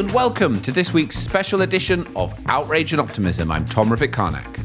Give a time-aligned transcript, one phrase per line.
[0.00, 3.50] and welcome to this week's special edition of Outrage and Optimism.
[3.50, 4.58] I'm Tom Rivett Carnac.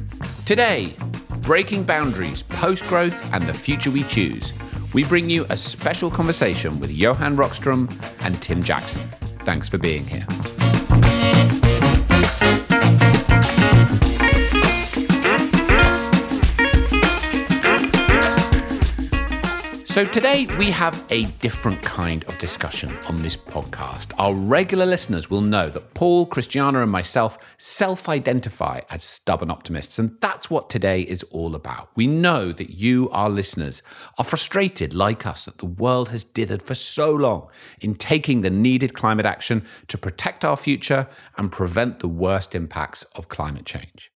[0.45, 0.95] Today,
[1.41, 4.53] breaking boundaries, post growth, and the future we choose.
[4.93, 7.91] We bring you a special conversation with Johan Rockström
[8.21, 9.05] and Tim Jackson.
[9.43, 10.25] Thanks for being here.
[19.95, 24.11] So, today we have a different kind of discussion on this podcast.
[24.17, 29.97] Our regular listeners will know that Paul, Christiana, and myself self identify as stubborn optimists,
[29.97, 31.91] and that's what today is all about.
[31.95, 33.81] We know that you, our listeners,
[34.17, 37.47] are frustrated, like us, that the world has dithered for so long
[37.79, 43.03] in taking the needed climate action to protect our future and prevent the worst impacts
[43.15, 44.11] of climate change.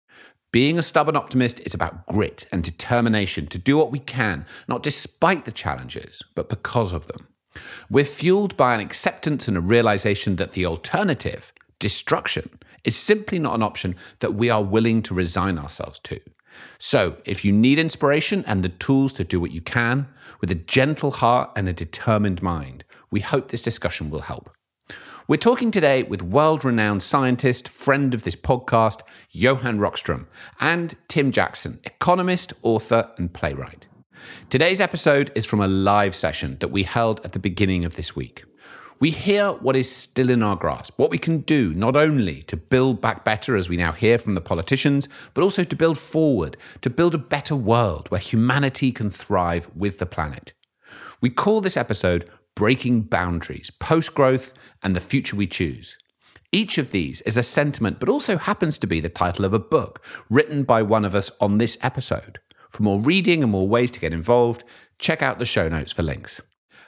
[0.51, 4.81] Being a stubborn optimist is about grit and determination to do what we can, not
[4.81, 7.27] despite the challenges, but because of them.
[7.89, 12.49] We're fueled by an acceptance and a realization that the alternative, destruction,
[12.83, 16.19] is simply not an option that we are willing to resign ourselves to.
[16.79, 20.07] So, if you need inspiration and the tools to do what you can,
[20.41, 24.49] with a gentle heart and a determined mind, we hope this discussion will help.
[25.29, 30.25] We're talking today with world renowned scientist, friend of this podcast, Johan Rockström,
[30.59, 33.87] and Tim Jackson, economist, author, and playwright.
[34.49, 38.15] Today's episode is from a live session that we held at the beginning of this
[38.15, 38.43] week.
[38.99, 42.57] We hear what is still in our grasp, what we can do not only to
[42.57, 46.57] build back better, as we now hear from the politicians, but also to build forward,
[46.81, 50.53] to build a better world where humanity can thrive with the planet.
[51.21, 52.27] We call this episode
[52.59, 54.51] Breaking Boundaries, Post Growth,
[54.83, 55.97] and the Future We Choose.
[56.51, 59.59] Each of these is a sentiment, but also happens to be the title of a
[59.59, 62.39] book written by one of us on this episode.
[62.69, 64.63] For more reading and more ways to get involved,
[64.97, 66.41] check out the show notes for links.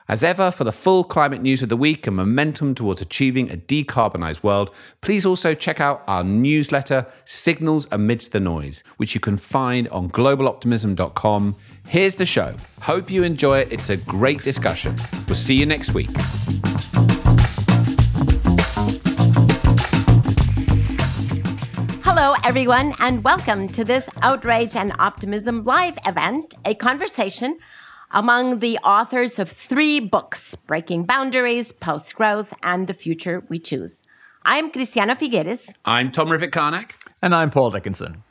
[0.07, 3.55] As ever, for the full climate news of the week and momentum towards achieving a
[3.55, 9.37] decarbonised world, please also check out our newsletter, Signals Amidst the Noise, which you can
[9.37, 11.55] find on globaloptimism.com
[11.87, 12.55] Here's the show.
[12.81, 13.71] Hope you enjoy it.
[13.71, 14.95] It's a great discussion.
[15.27, 16.09] We'll see you next week.
[22.43, 27.59] Everyone, and welcome to this Outrage and Optimism live event, a conversation
[28.09, 34.01] among the authors of three books Breaking Boundaries, Post Growth, and The Future We Choose.
[34.43, 35.71] I'm Christiana Figueres.
[35.85, 36.95] I'm Tom Rivett Carnac.
[37.21, 38.23] And I'm Paul Dickinson.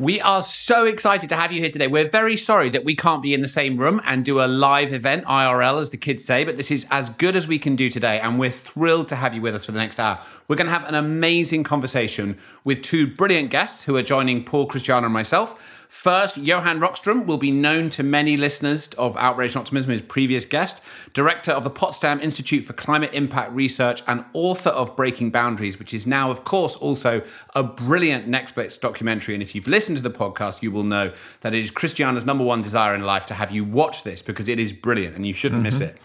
[0.00, 1.88] We are so excited to have you here today.
[1.88, 4.92] We're very sorry that we can't be in the same room and do a live
[4.92, 7.90] event, IRL, as the kids say, but this is as good as we can do
[7.90, 8.20] today.
[8.20, 10.20] And we're thrilled to have you with us for the next hour.
[10.46, 14.66] We're going to have an amazing conversation with two brilliant guests who are joining Paul,
[14.66, 15.60] Christiana, and myself.
[15.88, 20.44] First, Johan Rockström will be known to many listeners of Outrage and Optimism, his previous
[20.44, 20.82] guest,
[21.14, 25.94] director of the Potsdam Institute for Climate Impact Research and author of Breaking Boundaries, which
[25.94, 27.22] is now, of course, also
[27.54, 29.32] a brilliant Netflix documentary.
[29.32, 31.10] And if you've listened to the podcast, you will know
[31.40, 34.46] that it is Christiana's number one desire in life to have you watch this because
[34.46, 35.78] it is brilliant and you shouldn't mm-hmm.
[35.78, 35.96] miss it.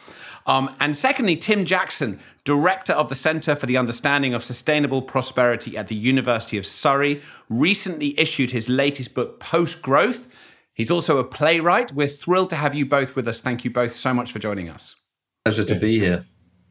[0.46, 5.78] Um, and secondly, Tim Jackson, director of the Centre for the Understanding of Sustainable Prosperity
[5.78, 10.28] at the University of Surrey, recently issued his latest book, Post Growth.
[10.74, 11.94] He's also a playwright.
[11.94, 13.42] We're thrilled to have you both with us.
[13.42, 14.96] Thank you both so much for joining us.
[15.46, 16.26] Pleasure to be here.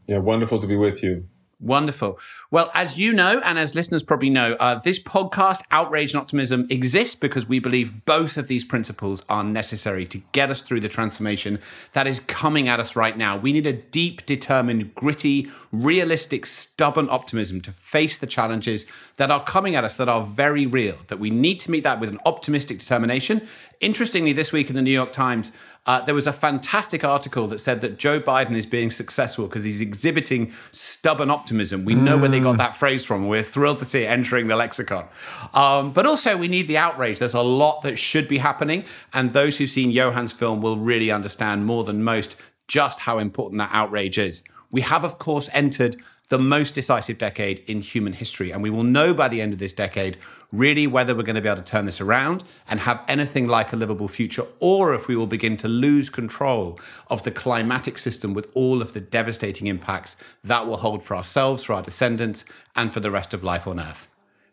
[0.07, 1.29] Yeah, wonderful to be with you.
[1.63, 2.19] Wonderful.
[2.51, 6.67] Well, as you know, and as listeners probably know, uh, this podcast, Outrage and Optimism,
[6.71, 10.89] exists because we believe both of these principles are necessary to get us through the
[10.89, 11.61] transformation
[11.93, 13.37] that is coming at us right now.
[13.37, 18.85] We need a deep, determined, gritty, realistic, stubborn optimism to face the challenges
[19.19, 22.01] that are coming at us that are very real, that we need to meet that
[22.01, 23.47] with an optimistic determination.
[23.81, 25.53] Interestingly, this week in the New York Times,
[25.85, 29.65] uh, there was a fantastic article that said that Joe Biden is being successful because
[29.65, 31.85] he's exhibiting stubborn optimism.
[31.85, 32.21] We know mm.
[32.21, 33.27] where they got that phrase from.
[33.27, 35.09] We're thrilled to see it entering the lexicon.
[35.55, 37.19] Um, but also, we need the outrage.
[37.19, 38.85] There's a lot that should be happening.
[39.13, 42.37] And those who've seen Johan's film will really understand more than most
[42.69, 44.45] just how important that outrage is.
[44.71, 45.97] We have, of course, entered
[46.29, 48.53] the most decisive decade in human history.
[48.53, 50.17] And we will know by the end of this decade
[50.53, 53.73] really whether we're going to be able to turn this around and have anything like
[53.73, 56.79] a livable future, or if we will begin to lose control
[57.09, 61.65] of the climatic system with all of the devastating impacts that will hold for ourselves,
[61.65, 62.45] for our descendants,
[62.77, 64.09] and for the rest of life on Earth.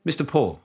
[0.05, 0.25] Mr.
[0.25, 0.61] Paul.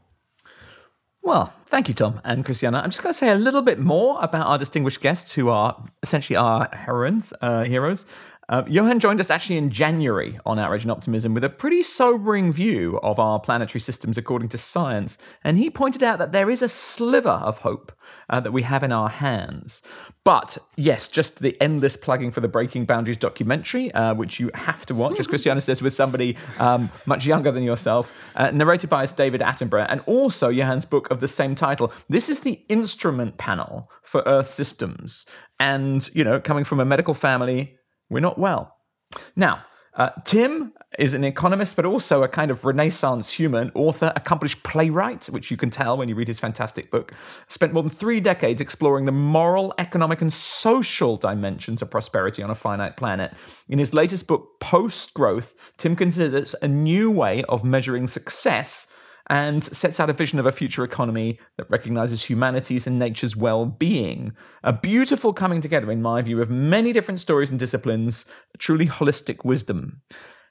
[1.24, 2.80] Well, thank you, Tom and Christiana.
[2.84, 5.82] I'm just going to say a little bit more about our distinguished guests, who are
[6.02, 8.04] essentially our heroines, uh, heroes.
[8.48, 12.52] Uh, Johan joined us actually in January on Outrage and Optimism with a pretty sobering
[12.52, 16.60] view of our planetary systems according to science, and he pointed out that there is
[16.60, 17.92] a sliver of hope
[18.28, 19.82] uh, that we have in our hands.
[20.24, 24.84] But yes, just the endless plugging for the Breaking Boundaries documentary, uh, which you have
[24.86, 29.04] to watch, as Christiana says, with somebody um, much younger than yourself, uh, narrated by
[29.04, 31.92] us David Attenborough, and also Johan's book of the same title.
[32.08, 35.24] This is the instrument panel for Earth systems,
[35.58, 37.78] and you know, coming from a medical family
[38.14, 38.76] we're not well.
[39.36, 39.64] Now,
[39.96, 45.26] uh, Tim is an economist, but also a kind of Renaissance human, author, accomplished playwright,
[45.26, 47.12] which you can tell when you read his fantastic book.
[47.48, 52.50] Spent more than three decades exploring the moral, economic, and social dimensions of prosperity on
[52.50, 53.32] a finite planet.
[53.68, 58.92] In his latest book, Post Growth, Tim considers a new way of measuring success
[59.30, 63.66] and sets out a vision of a future economy that recognizes humanity's and nature's well
[63.66, 64.32] being.
[64.62, 68.26] A beautiful coming together, in my view, of many different stories and disciplines,
[68.58, 70.02] truly holistic wisdom.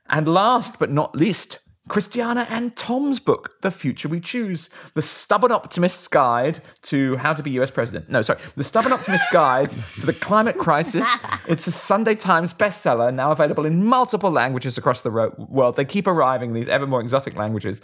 [0.10, 1.60] And last but not least,
[1.90, 7.44] Christiana and Tom's book, The Future We Choose, The Stubborn Optimist's Guide to How to
[7.44, 8.10] Be US President.
[8.10, 11.08] No, sorry, The Stubborn Optimist's Guide to the Climate Crisis.
[11.48, 15.76] It's a Sunday Times bestseller, now available in multiple languages across the world.
[15.76, 17.82] They keep arriving, these ever more exotic languages.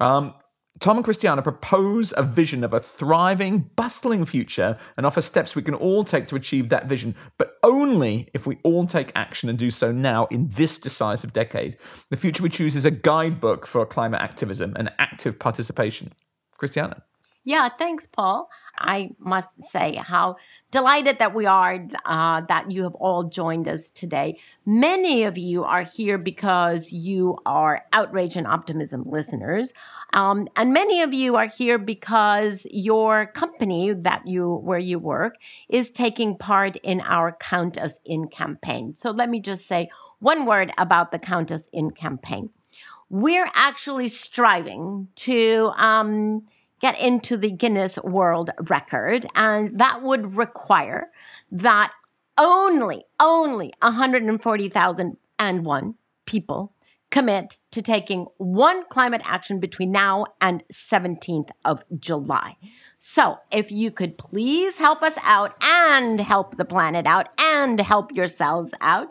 [0.00, 0.32] Um,
[0.80, 5.62] Tom and Christiana propose a vision of a thriving, bustling future and offer steps we
[5.62, 9.58] can all take to achieve that vision, but only if we all take action and
[9.58, 11.76] do so now in this decisive decade.
[12.10, 16.12] The future we choose is a guidebook for climate activism and active participation.
[16.58, 17.02] Christiana.
[17.44, 18.48] Yeah, thanks, Paul.
[18.82, 20.36] I must say how
[20.70, 24.34] delighted that we are uh, that you have all joined us today.
[24.66, 29.72] Many of you are here because you are Outrage and Optimism listeners,
[30.12, 35.36] um, and many of you are here because your company that you where you work
[35.68, 38.94] is taking part in our Count Us In campaign.
[38.94, 42.50] So let me just say one word about the Count Us In campaign.
[43.08, 45.70] We're actually striving to.
[45.76, 46.42] Um,
[46.82, 49.26] get into the Guinness World Record.
[49.34, 51.08] And that would require
[51.52, 51.92] that
[52.36, 55.94] only, only 140,001
[56.26, 56.74] people
[57.10, 62.56] commit to taking one climate action between now and 17th of July.
[63.04, 68.12] So, if you could please help us out and help the planet out and help
[68.12, 69.08] yourselves out,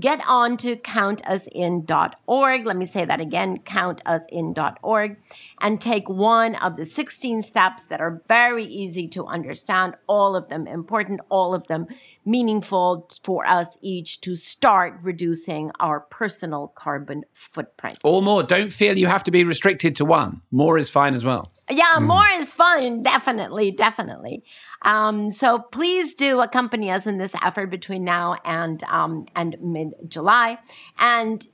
[0.00, 2.66] get on to countusin.org.
[2.66, 5.18] Let me say that again countusin.org
[5.60, 10.48] and take one of the 16 steps that are very easy to understand, all of
[10.48, 11.86] them important, all of them
[12.24, 17.98] meaningful for us each to start reducing our personal carbon footprint.
[18.02, 18.42] Or more.
[18.42, 20.42] Don't feel you have to be restricted to one.
[20.50, 21.52] More is fine as well.
[21.70, 22.06] Yeah, mm.
[22.06, 23.02] more is fun.
[23.02, 24.44] Definitely, definitely.
[24.82, 29.94] Um, so please do accompany us in this effort between now and um, and mid
[30.08, 30.58] July.
[30.98, 31.46] And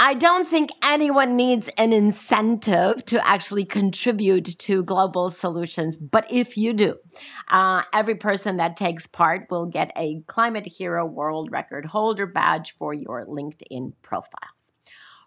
[0.00, 5.96] I don't think anyone needs an incentive to actually contribute to global solutions.
[5.96, 6.94] But if you do,
[7.48, 12.76] uh, every person that takes part will get a Climate Hero World Record Holder badge
[12.78, 14.72] for your LinkedIn profiles.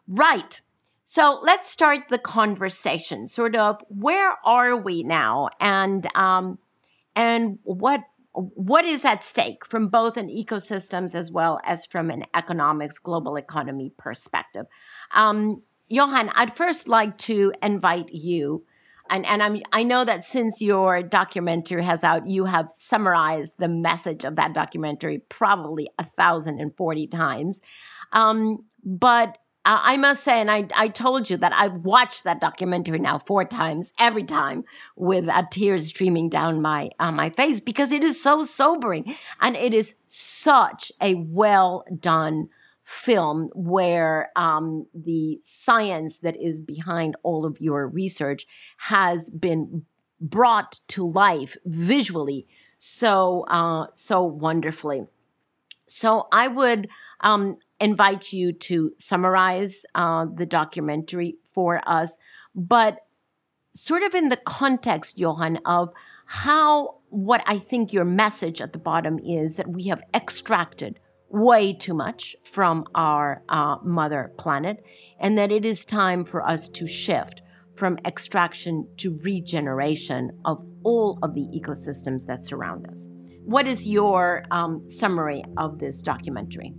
[0.07, 0.61] Right.
[1.03, 3.27] So let's start the conversation.
[3.27, 6.57] Sort of, where are we now, and um,
[7.15, 8.01] and what
[8.33, 13.35] what is at stake from both an ecosystems as well as from an economics global
[13.35, 14.65] economy perspective.
[15.13, 18.63] Um, Johan, I'd first like to invite you.
[19.09, 23.67] And, and I'm, I know that since your documentary has out, you have summarized the
[23.67, 27.59] message of that documentary probably a thousand and forty times.
[28.13, 32.97] Um, but I must say, and I, I told you that I've watched that documentary
[32.97, 34.63] now four times, every time
[34.95, 39.55] with uh, tears streaming down my uh, my face because it is so sobering, and
[39.55, 42.49] it is such a well done
[42.83, 48.45] film where um, the science that is behind all of your research
[48.77, 49.85] has been
[50.19, 52.47] brought to life visually
[52.79, 55.05] so uh, so wonderfully.
[55.87, 56.87] So I would
[57.19, 62.17] um, invite you to summarize uh, the documentary for us,
[62.55, 62.99] but
[63.73, 65.89] sort of in the context, Johan, of
[66.25, 71.73] how what I think your message at the bottom is that we have extracted way
[71.73, 74.83] too much from our uh, mother planet,
[75.19, 77.41] and that it is time for us to shift
[77.75, 83.09] from extraction to regeneration of all of the ecosystems that surround us.
[83.43, 86.73] What is your um, summary of this documentary?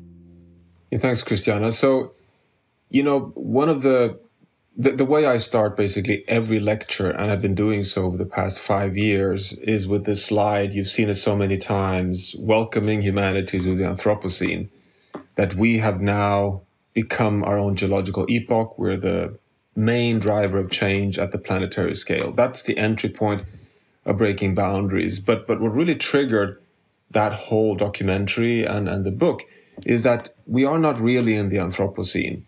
[0.93, 1.73] Yeah, thanks, Christiana.
[1.73, 2.15] So,
[2.91, 4.21] you know, one of the,
[4.77, 8.27] the the way I start basically every lecture, and I've been doing so over the
[8.27, 10.75] past five years, is with this slide.
[10.75, 14.69] You've seen it so many times, welcoming humanity to the Anthropocene.
[15.37, 16.63] that we have now
[16.95, 18.79] become our own geological epoch.
[18.79, 19.39] We're the
[19.77, 22.33] main driver of change at the planetary scale.
[22.33, 23.45] That's the entry point
[24.07, 25.21] of breaking boundaries.
[25.21, 26.63] But but what really triggered
[27.13, 29.43] that whole documentary and, and the book
[29.85, 32.43] is that we are not really in the Anthropocene.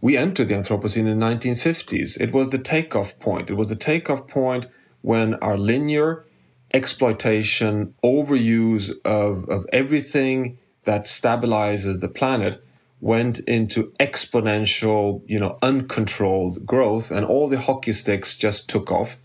[0.00, 2.20] We entered the Anthropocene in the 1950s.
[2.20, 3.50] It was the takeoff point.
[3.50, 4.66] It was the takeoff point
[5.00, 6.26] when our linear
[6.74, 12.60] exploitation, overuse of, of everything that stabilizes the planet
[13.00, 19.18] went into exponential, you know, uncontrolled growth and all the hockey sticks just took off.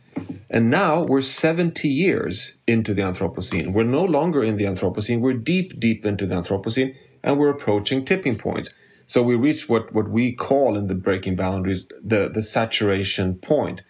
[0.50, 3.74] And now we're 70 years into the Anthropocene.
[3.74, 5.22] We're no longer in the Anthropocene.
[5.22, 8.74] We're deep, deep into the Anthropocene and we're approaching tipping points.
[9.06, 13.84] So we reach what, what we call in the breaking boundaries the, the saturation point.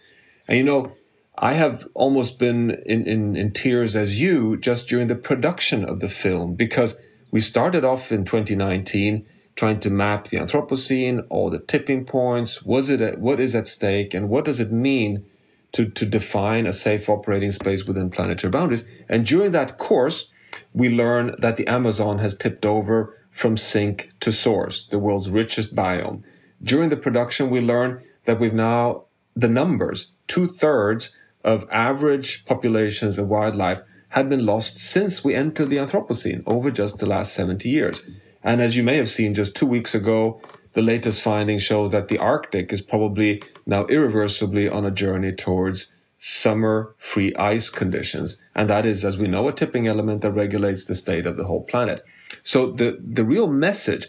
[0.48, 0.92] And you know,
[1.36, 6.00] I have almost been in, in, in tears as you just during the production of
[6.00, 11.58] the film because we started off in 2019 trying to map the Anthropocene, all the
[11.58, 15.24] tipping points, was it at, what is at stake, and what does it mean
[15.72, 18.86] to, to define a safe operating space within planetary boundaries.
[19.08, 20.32] And during that course,
[20.72, 25.74] we learn that the Amazon has tipped over from sink to source, the world's richest
[25.74, 26.22] biome.
[26.62, 33.18] During the production, we learn that we've now, the numbers, two thirds of average populations
[33.18, 37.68] of wildlife had been lost since we entered the Anthropocene over just the last 70
[37.68, 38.26] years.
[38.42, 40.40] And as you may have seen just two weeks ago,
[40.72, 45.94] the latest findings show that the Arctic is probably now irreversibly on a journey towards
[46.18, 48.44] summer free ice conditions.
[48.54, 51.44] And that is, as we know, a tipping element that regulates the state of the
[51.44, 52.02] whole planet.
[52.42, 54.06] So the, the real message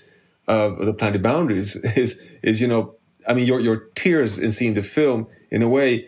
[0.48, 2.96] of the planetary boundaries is, is, you know,
[3.28, 6.08] I mean, your, your tears in seeing the film, in a way,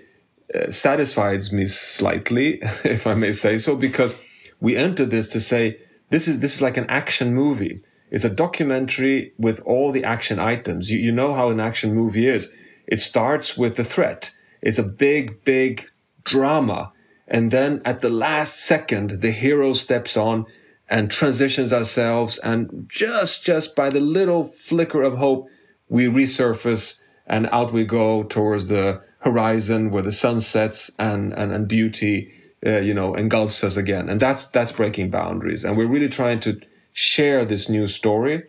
[0.54, 4.18] uh, satisfies me slightly, if I may say so, because
[4.60, 7.82] we entered this to say, this is, this is like an action movie
[8.14, 10.92] it's a documentary with all the action items.
[10.92, 12.54] You, you know how an action movie is.
[12.86, 14.30] It starts with the threat.
[14.62, 15.90] It's a big, big
[16.24, 16.94] drama.
[17.28, 20.46] And then at the last second, the hero steps on
[20.90, 22.38] and transitions ourselves.
[22.40, 25.48] And just, just by the little flicker of hope,
[25.90, 31.52] we resurface and out we go towards the horizon where the sun sets and, and,
[31.52, 32.34] and beauty,
[32.66, 34.10] uh, you know, engulfs us again.
[34.10, 35.64] And that's, that's breaking boundaries.
[35.64, 36.60] And we're really trying to
[36.92, 38.44] share this new story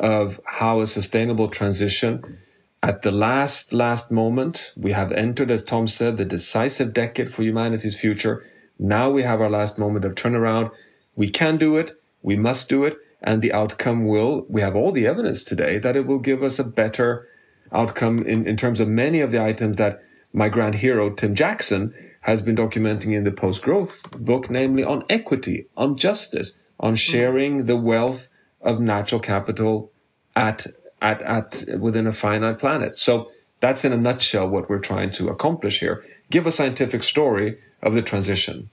[0.00, 2.38] of how a sustainable transition
[2.84, 7.42] at the last, last moment, we have entered, as Tom said, the decisive decade for
[7.42, 8.44] humanity's future.
[8.78, 10.70] Now we have our last moment of turnaround.
[11.16, 11.92] We can do it.
[12.22, 12.98] We must do it.
[13.22, 16.58] And the outcome will, we have all the evidence today that it will give us
[16.58, 17.26] a better
[17.72, 20.02] outcome in, in terms of many of the items that
[20.32, 25.04] my grand hero, Tim Jackson, has been documenting in the post growth book, namely on
[25.08, 26.96] equity, on justice, on mm-hmm.
[26.96, 28.30] sharing the wealth
[28.60, 29.92] of natural capital
[30.34, 30.66] at
[31.00, 32.98] at at within a finite planet.
[32.98, 33.30] So
[33.60, 36.02] that's in a nutshell what we're trying to accomplish here.
[36.30, 38.70] Give a scientific story of the transition.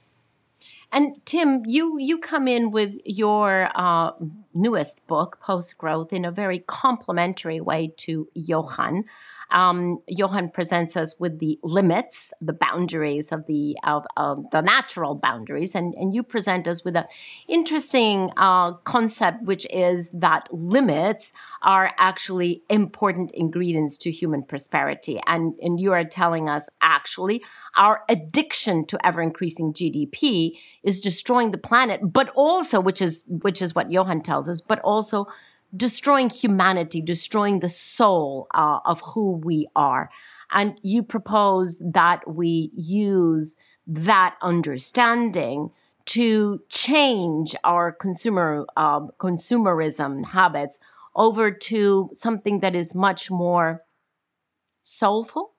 [0.92, 4.12] And Tim, you you come in with your uh,
[4.52, 9.04] newest book, Post Growth, in a very complementary way to Johan.
[9.52, 15.14] Um, Johan presents us with the limits, the boundaries of the of, of the natural
[15.14, 17.04] boundaries, and and you present us with an
[17.48, 21.32] interesting uh, concept, which is that limits
[21.62, 27.42] are actually important ingredients to human prosperity, and and you are telling us actually
[27.76, 33.62] our addiction to ever increasing GDP is destroying the planet, but also, which is which
[33.62, 35.26] is what Johan tells us, but also
[35.74, 40.10] destroying humanity, destroying the soul uh, of who we are.
[40.50, 45.70] And you propose that we use that understanding
[46.04, 50.78] to change our consumer uh, consumerism habits
[51.14, 53.82] over to something that is much more
[54.82, 55.52] soulful,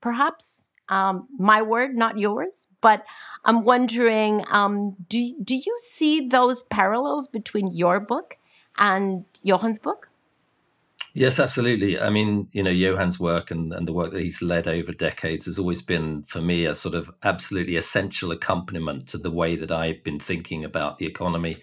[0.00, 0.68] perhaps.
[0.90, 2.68] Um, my word, not yours.
[2.82, 3.04] But
[3.44, 8.36] I'm wondering, um, do do you see those parallels between your book
[8.78, 10.08] and Johan's book?
[11.16, 11.98] Yes, absolutely.
[11.98, 15.46] I mean, you know, Johan's work and, and the work that he's led over decades
[15.46, 19.70] has always been, for me, a sort of absolutely essential accompaniment to the way that
[19.70, 21.58] I've been thinking about the economy.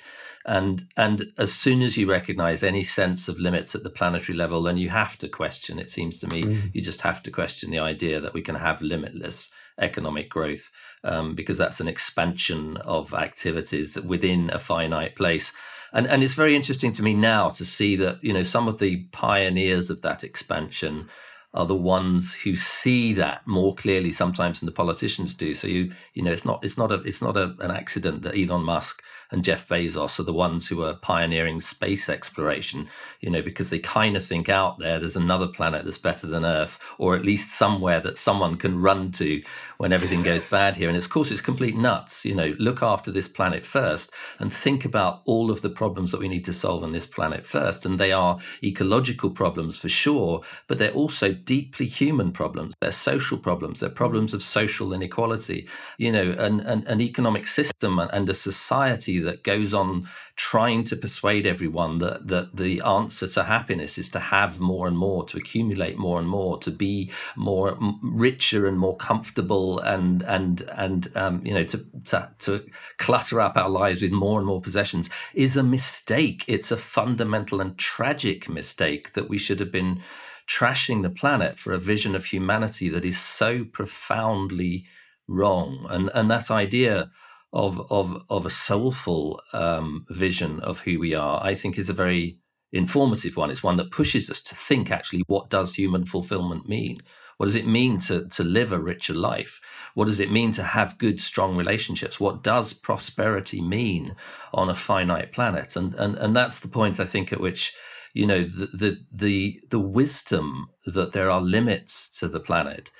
[0.45, 4.63] And and as soon as you recognize any sense of limits at the planetary level,
[4.63, 6.71] then you have to question, it seems to me, mm.
[6.73, 10.71] you just have to question the idea that we can have limitless economic growth
[11.03, 15.53] um, because that's an expansion of activities within a finite place
[15.93, 18.79] and and it's very interesting to me now to see that you know some of
[18.79, 21.09] the pioneers of that expansion
[21.53, 25.53] are the ones who see that more clearly sometimes than the politicians do.
[25.53, 28.37] So you you know it's not it's not a it's not a, an accident that
[28.37, 32.89] Elon Musk and Jeff Bezos are the ones who are pioneering space exploration,
[33.21, 36.43] you know, because they kind of think out there there's another planet that's better than
[36.43, 39.41] Earth, or at least somewhere that someone can run to
[39.77, 40.89] when everything goes bad here.
[40.89, 42.25] And of course, it's complete nuts.
[42.25, 46.19] You know, look after this planet first and think about all of the problems that
[46.19, 47.85] we need to solve on this planet first.
[47.85, 52.73] And they are ecological problems for sure, but they're also deeply human problems.
[52.81, 53.79] They're social problems.
[53.79, 59.20] They're problems of social inequality, you know, an, an, an economic system and a society
[59.21, 64.19] that goes on trying to persuade everyone that that the answer to happiness is to
[64.19, 68.95] have more and more, to accumulate more and more, to be more richer and more
[68.97, 72.65] comfortable, and and and um, you know to, to to
[72.97, 76.43] clutter up our lives with more and more possessions is a mistake.
[76.47, 80.01] It's a fundamental and tragic mistake that we should have been
[80.47, 84.85] trashing the planet for a vision of humanity that is so profoundly
[85.27, 87.09] wrong and and that idea
[87.53, 91.93] of of of a soulful um, vision of who we are, I think is a
[91.93, 92.39] very
[92.71, 93.51] informative one.
[93.51, 96.97] It's one that pushes us to think actually what does human fulfillment mean?
[97.37, 99.59] What does it mean to, to live a richer life?
[99.95, 102.19] What does it mean to have good, strong relationships?
[102.19, 104.15] What does prosperity mean
[104.53, 105.75] on a finite planet?
[105.75, 107.73] And and and that's the point I think at which
[108.13, 112.91] you know the the the, the wisdom that there are limits to the planet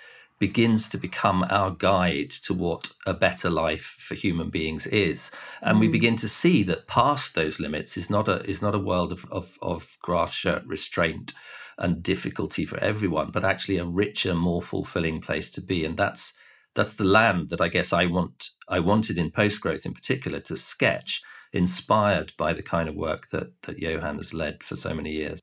[0.41, 5.31] begins to become our guide to what a better life for human beings is.
[5.62, 5.81] And mm.
[5.81, 9.12] we begin to see that past those limits is not a is not a world
[9.12, 11.33] of of, of grass shirt restraint
[11.77, 15.86] and difficulty for everyone but actually a richer more fulfilling place to be.
[15.86, 16.33] And that's
[16.74, 20.39] that's the land that i guess i want i wanted in post growth in particular
[20.39, 21.21] to sketch
[21.53, 25.39] inspired by the kind of work that that johan has led for so many years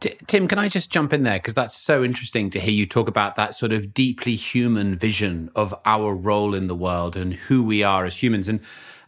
[0.00, 1.38] Tim, can I just jump in there?
[1.38, 5.50] Because that's so interesting to hear you talk about that sort of deeply human vision
[5.56, 8.48] of our role in the world and who we are as humans.
[8.48, 8.60] And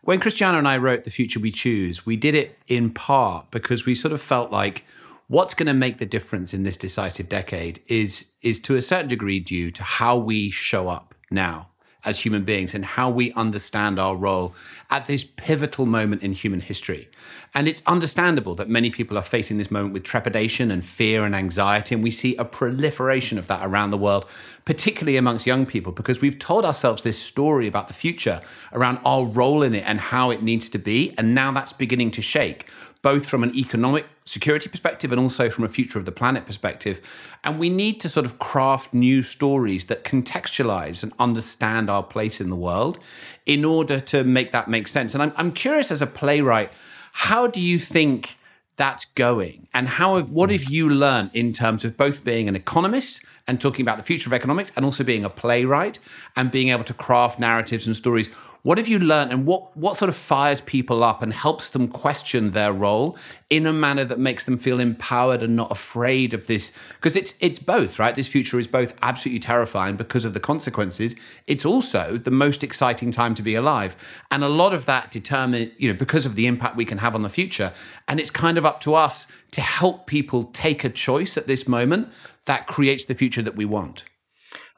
[0.02, 3.85] when Christiana and I wrote The Future We Choose, we did it in part because
[3.85, 4.85] we sort of felt like
[5.28, 9.09] what's going to make the difference in this decisive decade is, is to a certain
[9.09, 11.69] degree due to how we show up now
[12.06, 14.54] as human beings and how we understand our role
[14.90, 17.08] at this pivotal moment in human history.
[17.52, 21.34] And it's understandable that many people are facing this moment with trepidation and fear and
[21.34, 21.95] anxiety.
[21.95, 24.26] And we see a proliferation of that around the world,
[24.64, 28.40] particularly amongst young people, because we've told ourselves this story about the future
[28.73, 31.14] around our role in it and how it needs to be.
[31.19, 32.69] And now that's beginning to shake
[33.06, 37.00] both from an economic security perspective and also from a future of the planet perspective.
[37.45, 42.40] And we need to sort of craft new stories that contextualize and understand our place
[42.40, 42.99] in the world
[43.54, 45.14] in order to make that make sense.
[45.14, 46.73] And I'm, I'm curious as a playwright,
[47.12, 48.34] how do you think
[48.75, 49.69] that's going?
[49.73, 53.60] And how have, what have you learned in terms of both being an economist and
[53.60, 56.00] talking about the future of economics and also being a playwright
[56.34, 58.30] and being able to craft narratives and stories?
[58.67, 61.87] What have you learned and what, what sort of fires people up and helps them
[61.87, 63.17] question their role
[63.49, 66.73] in a manner that makes them feel empowered and not afraid of this?
[66.97, 68.17] Because it's it's both, right?
[68.17, 71.15] This future is both absolutely terrifying because of the consequences.
[71.47, 73.95] It's also the most exciting time to be alive.
[74.33, 77.15] And a lot of that determine, you know, because of the impact we can have
[77.15, 77.73] on the future.
[78.09, 81.69] And it's kind of up to us to help people take a choice at this
[81.69, 82.09] moment
[82.47, 84.07] that creates the future that we want.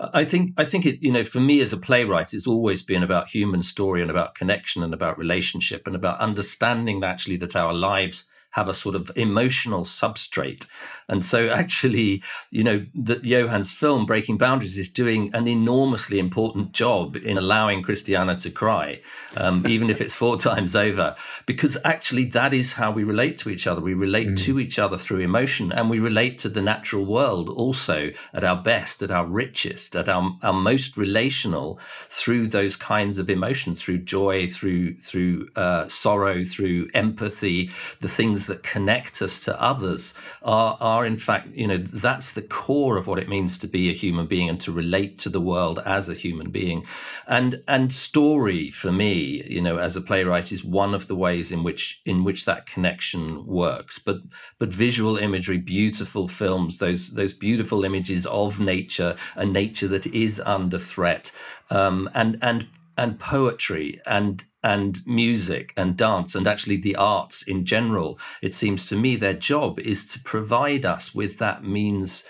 [0.01, 3.03] I think I think it you know for me as a playwright it's always been
[3.03, 7.75] about human story and about connection and about relationship and about understanding actually that our
[7.75, 10.69] lives have a sort of emotional substrate.
[11.09, 16.73] And so, actually, you know, that Johan's film, Breaking Boundaries, is doing an enormously important
[16.73, 19.01] job in allowing Christiana to cry,
[19.37, 23.51] um, even if it's four times over, because actually, that is how we relate to
[23.51, 23.81] each other.
[23.81, 24.39] We relate mm.
[24.39, 28.57] to each other through emotion, and we relate to the natural world also at our
[28.57, 33.99] best, at our richest, at our, our most relational through those kinds of emotion, through
[33.99, 40.77] joy, through through uh, sorrow, through empathy, the things that connect us to others are,
[40.81, 43.95] are in fact, you know, that's the core of what it means to be a
[43.95, 46.85] human being and to relate to the world as a human being.
[47.27, 51.53] And and story for me, you know, as a playwright is one of the ways
[51.53, 53.99] in which in which that connection works.
[53.99, 54.19] But
[54.59, 60.41] but visual imagery, beautiful films, those those beautiful images of nature, a nature that is
[60.41, 61.33] under threat,
[61.71, 67.65] um, and and and poetry and and music and dance and actually the arts in
[67.65, 72.25] general it seems to me their job is to provide us with that means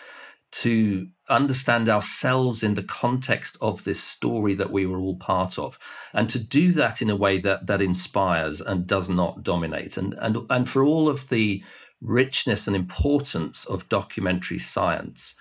[0.51, 5.79] to understand ourselves in the context of this story that we were all part of
[6.13, 10.15] and to do that in a way that that inspires and does not dominate and
[10.15, 11.63] and and for all of the
[12.01, 15.35] richness and importance of documentary science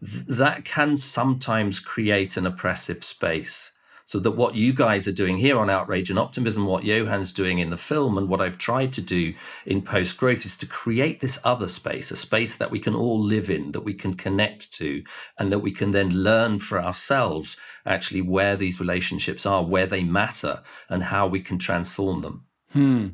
[0.00, 3.72] th- that can sometimes create an oppressive space.
[4.08, 7.58] So that what you guys are doing here on Outrage and Optimism, what Johan's doing
[7.58, 9.34] in the film, and what I've tried to do
[9.66, 13.22] in Post Growth is to create this other space, a space that we can all
[13.22, 15.02] live in, that we can connect to,
[15.38, 20.02] and that we can then learn for ourselves actually where these relationships are, where they
[20.02, 22.46] matter, and how we can transform them.
[22.72, 23.08] Hmm.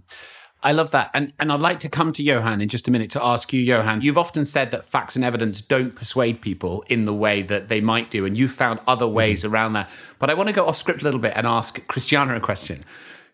[0.65, 1.11] I love that.
[1.13, 3.61] And and I'd like to come to Johan in just a minute to ask you,
[3.61, 4.01] Johan.
[4.01, 7.83] You've often said that facts and evidence don't persuade people in the way that they
[7.83, 9.15] might do, and you've found other mm-hmm.
[9.15, 9.55] ways mm-hmm.
[9.55, 9.91] around that.
[10.19, 12.83] But I want to go off script a little bit and ask Christiana a question.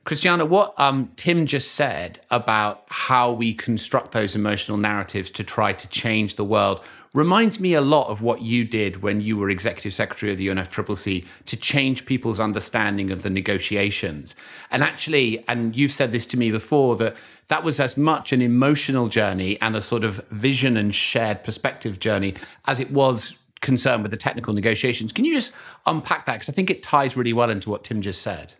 [0.05, 5.73] Christiana, what um, Tim just said about how we construct those emotional narratives to try
[5.73, 6.81] to change the world
[7.13, 10.47] reminds me a lot of what you did when you were executive secretary of the
[10.47, 14.35] UNFCCC to change people's understanding of the negotiations.
[14.71, 17.17] And actually, and you've said this to me before, that
[17.49, 21.99] that was as much an emotional journey and a sort of vision and shared perspective
[21.99, 22.35] journey
[22.67, 25.13] as it was concerned with the technical negotiations.
[25.13, 25.53] Can you just
[25.87, 26.35] unpack that?
[26.35, 28.55] Because I think it ties really well into what Tim just said.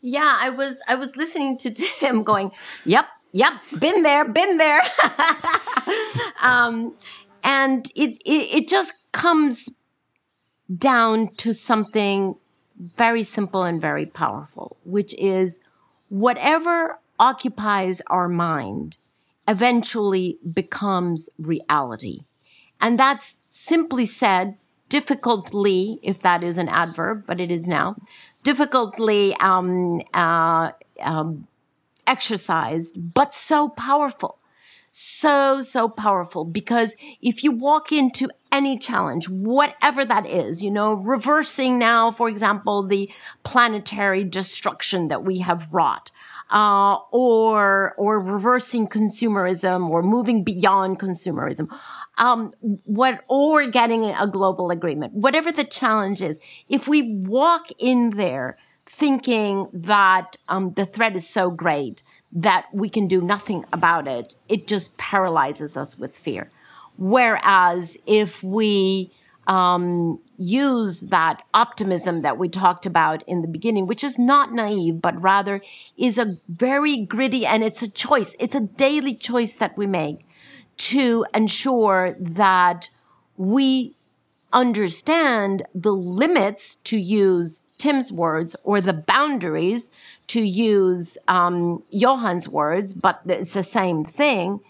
[0.00, 2.52] Yeah, I was I was listening to Tim going,
[2.84, 4.82] "Yep, yep, been there, been there."
[6.42, 6.94] um,
[7.46, 9.70] and it, it, it just comes
[10.76, 12.34] down to something
[12.76, 15.60] very simple and very powerful, which is
[16.08, 18.96] whatever occupies our mind
[19.46, 22.24] eventually becomes reality.
[22.80, 24.56] And that's simply said,
[24.88, 27.94] difficultly, if that is an adverb, but it is now,
[28.42, 31.46] difficultly um, uh, um,
[32.08, 34.38] exercised, but so powerful
[34.98, 40.94] so, so powerful because if you walk into any challenge, whatever that is, you know,
[40.94, 43.10] reversing now, for example, the
[43.44, 46.10] planetary destruction that we have wrought,
[46.50, 51.68] uh, or or reversing consumerism or moving beyond consumerism,
[52.16, 52.54] um,
[52.84, 58.56] what or getting a global agreement, whatever the challenge is, if we walk in there
[58.86, 62.02] thinking that um, the threat is so great
[62.36, 64.34] that we can do nothing about it.
[64.48, 66.50] It just paralyzes us with fear.
[66.98, 69.10] Whereas if we
[69.46, 75.00] um, use that optimism that we talked about in the beginning, which is not naive,
[75.00, 75.62] but rather
[75.96, 78.36] is a very gritty and it's a choice.
[78.38, 80.26] It's a daily choice that we make
[80.76, 82.90] to ensure that
[83.38, 83.96] we
[84.52, 89.90] understand the limits to use Tim's words or the boundaries
[90.28, 94.60] to use um, Johan's words, but it's the same thing.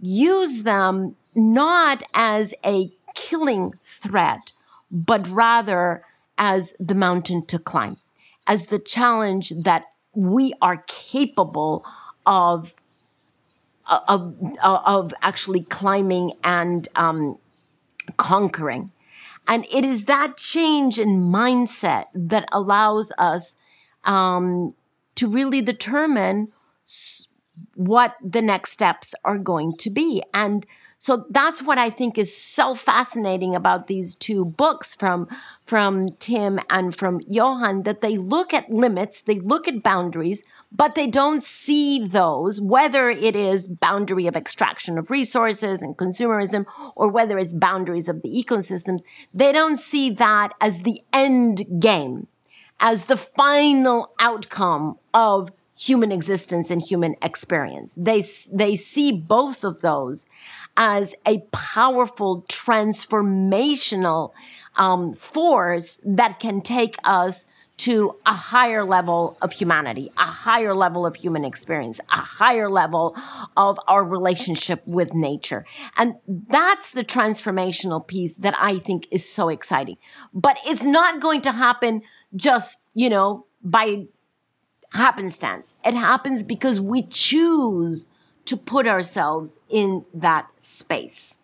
[0.00, 4.52] Use them not as a killing threat,
[4.90, 6.04] but rather
[6.38, 7.98] as the mountain to climb,
[8.46, 11.84] as the challenge that we are capable
[12.26, 12.74] of
[14.08, 17.36] of, of actually climbing and um,
[18.16, 18.92] conquering.
[19.50, 23.56] And it is that change in mindset that allows us
[24.04, 24.74] um,
[25.16, 26.52] to really determine
[27.74, 30.22] what the next steps are going to be.
[30.32, 30.64] And
[31.00, 35.28] so that's what I think is so fascinating about these two books from,
[35.64, 40.94] from Tim and from Johan, that they look at limits, they look at boundaries, but
[40.94, 47.08] they don't see those, whether it is boundary of extraction of resources and consumerism, or
[47.08, 49.00] whether it's boundaries of the ecosystems,
[49.32, 52.26] they don't see that as the end game,
[52.78, 57.94] as the final outcome of human existence and human experience.
[57.94, 60.26] They, they see both of those
[60.76, 64.32] as a powerful transformational
[64.76, 67.46] um, force that can take us
[67.78, 73.16] to a higher level of humanity, a higher level of human experience, a higher level
[73.56, 75.64] of our relationship with nature.
[75.96, 79.96] And that's the transformational piece that I think is so exciting.
[80.34, 82.02] But it's not going to happen
[82.36, 84.04] just, you know, by
[84.92, 85.74] happenstance.
[85.84, 88.08] It happens because we choose
[88.46, 91.38] to put ourselves in that space.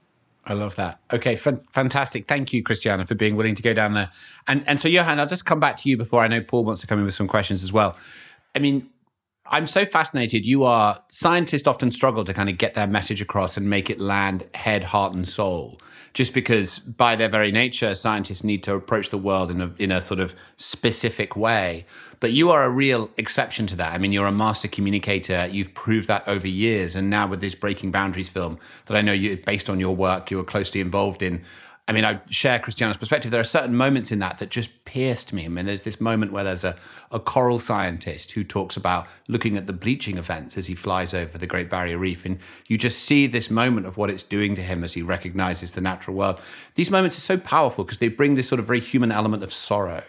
[0.45, 1.01] I love that.
[1.13, 2.29] Okay, f- fantastic.
[2.29, 4.11] Thank you, Christiana, for being willing to go down there.
[4.47, 6.81] And and so, Johan, I'll just come back to you before I know Paul wants
[6.83, 7.97] to come in with some questions as well.
[8.55, 8.89] I mean,
[9.51, 10.45] I'm so fascinated.
[10.45, 14.01] You are scientists often struggle to kind of get their message across and make it
[14.01, 15.79] land head, heart, and soul
[16.17, 19.93] just because by their very nature, scientists need to approach the world in a, in
[19.93, 21.85] a sort of specific way.
[22.21, 23.93] But you are a real exception to that.
[23.93, 25.47] I mean, you're a master communicator.
[25.47, 26.97] You've proved that over years.
[26.97, 30.31] And now with this Breaking Boundaries film that I know you, based on your work,
[30.31, 31.45] you were closely involved in,
[31.89, 33.31] I mean, I share Christiana's perspective.
[33.31, 35.45] There are certain moments in that that just pierced me.
[35.45, 36.75] I mean, there's this moment where there's a,
[37.13, 41.39] a coral scientist who talks about looking at the bleaching events as he flies over
[41.39, 42.25] the Great Barrier Reef.
[42.25, 45.73] And you just see this moment of what it's doing to him as he recognizes
[45.73, 46.41] the natural world.
[46.75, 49.53] These moments are so powerful because they bring this sort of very human element of
[49.53, 50.03] sorrow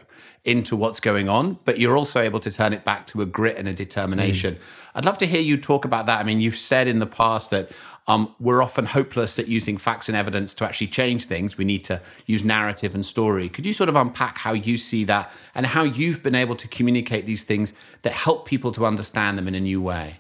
[0.46, 3.58] into what's going on, but you're also able to turn it back to a grit
[3.58, 4.56] and a determination.
[4.56, 4.60] Mm.
[4.96, 6.22] I'd love to hear you talk about that.
[6.22, 7.70] I mean, you've said in the past that
[8.08, 11.58] um, we're often hopeless at using facts and evidence to actually change things.
[11.58, 13.50] We need to use narrative and story.
[13.50, 16.68] Could you sort of unpack how you see that and how you've been able to
[16.70, 20.20] communicate these things that help people to understand them in a new way?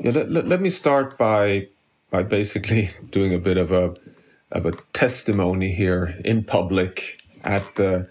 [0.00, 1.68] Yeah, let, let, let me start by
[2.10, 3.94] by basically doing a bit of a
[4.52, 8.08] of a testimony here in public at the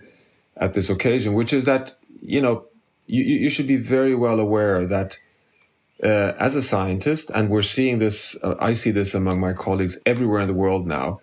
[0.57, 2.65] at this occasion, which is that you know
[3.07, 5.17] you, you should be very well aware that
[6.05, 9.99] uh, as a scientist, and we're seeing this, uh, I see this among my colleagues
[10.05, 11.19] everywhere in the world now.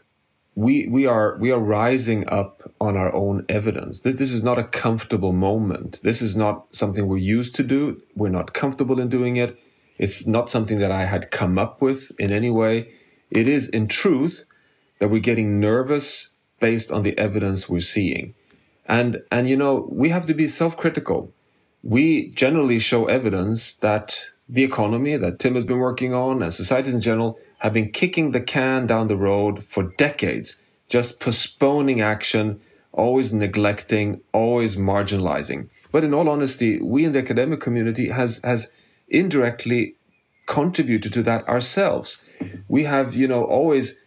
[0.55, 4.03] We we are we are rising up on our own evidence.
[4.03, 6.01] This this is not a comfortable moment.
[6.03, 8.03] This is not something we're used to do.
[8.15, 9.57] We're not comfortable in doing it.
[9.97, 12.93] It's not something that I had come up with in any way.
[13.31, 14.45] It is in truth
[14.99, 18.35] that we're getting nervous based on the evidence we're seeing.
[18.87, 21.33] And and you know, we have to be self-critical.
[21.83, 26.95] We generally show evidence that the economy that Tim has been working on and societies
[26.95, 32.61] in general have been kicking the can down the road for decades, just postponing action,
[32.93, 35.69] always neglecting, always marginalizing.
[35.91, 38.73] But in all honesty, we in the academic community has has
[39.09, 39.95] indirectly
[40.47, 42.19] contributed to that ourselves.
[42.69, 44.05] We have, you know, always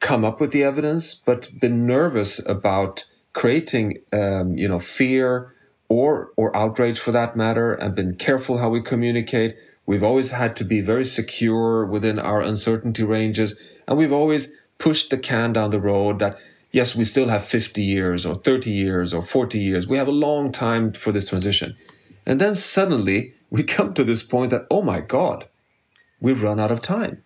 [0.00, 5.54] come up with the evidence, but been nervous about creating, um, you know, fear
[5.88, 10.56] or or outrage for that matter, and been careful how we communicate We've always had
[10.56, 13.58] to be very secure within our uncertainty ranges.
[13.86, 16.38] And we've always pushed the can down the road that,
[16.72, 19.86] yes, we still have 50 years or 30 years or 40 years.
[19.86, 21.76] We have a long time for this transition.
[22.26, 25.46] And then suddenly we come to this point that, oh my God,
[26.20, 27.22] we've run out of time.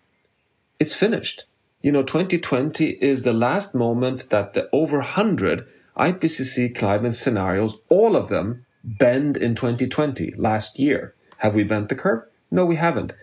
[0.79, 1.45] It's finished.
[1.81, 8.15] You know, 2020 is the last moment that the over 100 IPCC climate scenarios, all
[8.15, 11.15] of them bend in 2020, last year.
[11.37, 12.23] Have we bent the curve?
[12.51, 13.13] No, we haven't.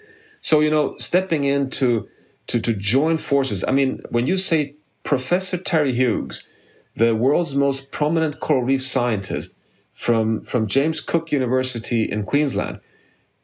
[0.41, 2.09] So, you know, stepping in to,
[2.49, 3.65] to, to join forces.
[3.69, 6.49] I mean, when you say Professor Terry Hughes,
[6.97, 9.59] the world's most prominent coral reef scientist
[9.93, 12.81] from, from James Cook University in Queensland,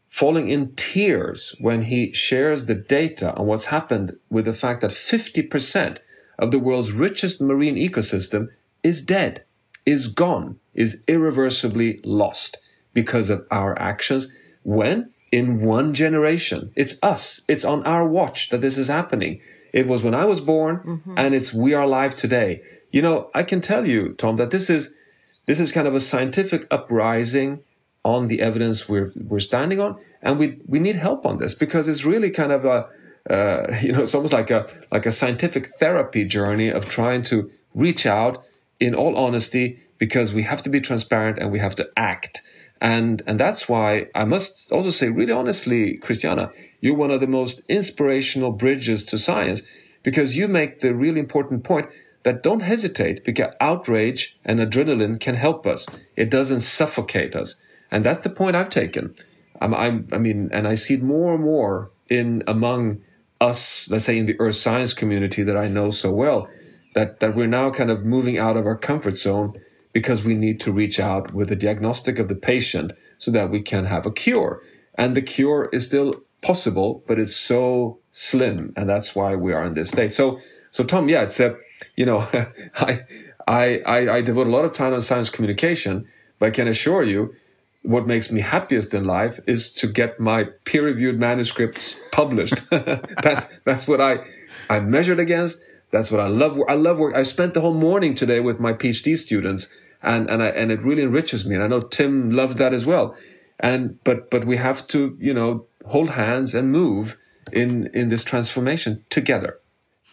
[0.09, 4.93] falling in tears when he shares the data on what's happened with the fact that
[4.93, 5.99] 50%
[6.39, 8.49] of the world's richest marine ecosystem
[8.83, 9.45] is dead,
[9.85, 12.59] is gone, is irreversibly lost
[12.93, 14.33] because of our actions.
[14.63, 15.11] When?
[15.35, 16.71] In one generation.
[16.77, 17.41] It's us.
[17.49, 19.41] It's on our watch that this is happening.
[19.73, 21.15] It was when I was born mm-hmm.
[21.17, 22.63] and it's we are alive today.
[22.93, 24.95] You know, I can tell you, Tom, that this is
[25.47, 27.65] this is kind of a scientific uprising
[28.05, 31.89] on the evidence we're we're standing on, and we we need help on this because
[31.89, 32.79] it's really kind of a
[33.29, 37.51] uh, you know it's almost like a like a scientific therapy journey of trying to
[37.75, 38.45] reach out
[38.79, 42.41] in all honesty because we have to be transparent and we have to act
[42.81, 47.27] and, and that's why I must also say, really honestly, Christiana, you're one of the
[47.27, 49.63] most inspirational bridges to science
[50.03, 51.89] because you make the really important point
[52.25, 55.87] that don't hesitate because outrage and adrenaline can help us.
[56.17, 57.61] It doesn't suffocate us.
[57.91, 59.15] And that's the point I've taken.
[59.61, 63.03] I'm, I'm, i mean, and I see it more and more in among
[63.41, 66.49] us, let's say in the earth science community that I know so well,
[66.95, 69.55] that, that we're now kind of moving out of our comfort zone
[69.95, 73.63] because we need to reach out with a diagnostic of the patient so that we
[73.63, 74.61] can have a cure.
[74.97, 78.75] And the cure is still possible, but it's so slim.
[78.77, 80.13] And that's why we are in this state.
[80.13, 80.41] So,
[80.73, 81.57] so Tom, yeah, it's a,
[81.97, 82.29] you know,
[82.75, 83.05] I,
[83.47, 86.07] I, I, I devote a lot of time on science communication,
[86.39, 87.33] but I can assure you
[87.83, 92.69] what makes me happiest in life is to get my peer reviewed manuscripts published.
[92.71, 94.25] that's, that's what I,
[94.69, 95.63] I measured against.
[95.91, 96.59] That's what I love.
[96.69, 97.15] I love work.
[97.15, 99.73] I spent the whole morning today with my PhD students
[100.05, 101.55] and and I, and it really enriches me.
[101.55, 103.17] And I know Tim loves that as well.
[103.61, 107.21] And but but we have to you know hold hands and move
[107.53, 109.61] in in this transformation together.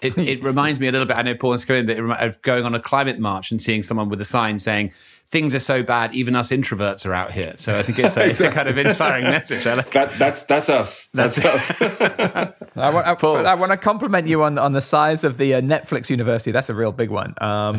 [0.01, 1.15] It, it reminds me a little bit.
[1.15, 4.19] I know Paul's going, but of going on a climate march and seeing someone with
[4.19, 4.93] a sign saying
[5.31, 7.53] things are so bad, even us introverts are out here.
[7.55, 9.65] So I think it's a, it's a kind of inspiring message.
[9.65, 11.09] Like that, that's that's us.
[11.09, 11.81] That's, that's us.
[12.75, 15.61] I, want, I, I, want to compliment you on on the size of the uh,
[15.61, 16.51] Netflix University.
[16.51, 17.35] That's a real big one.
[17.39, 17.77] Um,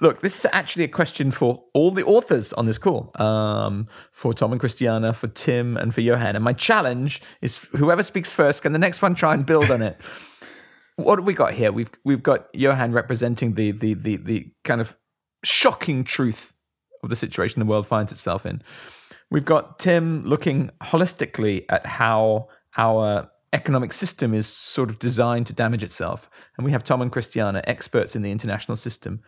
[0.00, 4.34] Look, this is actually a question for all the authors on this call, um, for
[4.34, 6.34] Tom and Christiana, for Tim, and for Johan.
[6.34, 9.82] And my challenge is whoever speaks first, can the next one try and build on
[9.82, 10.00] it?
[10.96, 11.72] what have we got here?
[11.72, 14.96] We've we've got Johan representing the the the the kind of
[15.44, 16.52] shocking truth
[17.02, 18.62] of the situation the world finds itself in.
[19.30, 25.52] We've got Tim looking holistically at how our economic system is sort of designed to
[25.52, 26.28] damage itself.
[26.56, 29.22] And we have Tom and Christiana, experts in the international system.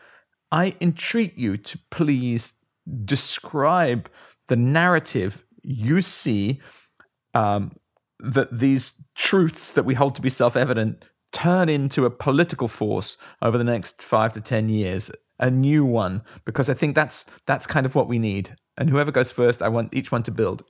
[0.53, 2.55] I entreat you to please
[3.05, 4.09] describe
[4.49, 6.61] the narrative you see
[7.35, 7.77] um,
[8.21, 13.19] that these truths that we hold to be self evident turn into a political force
[13.43, 17.67] over the next five to 10 years, a new one, because I think that's, that's
[17.67, 18.57] kind of what we need.
[18.79, 20.65] And whoever goes first, I want each one to build.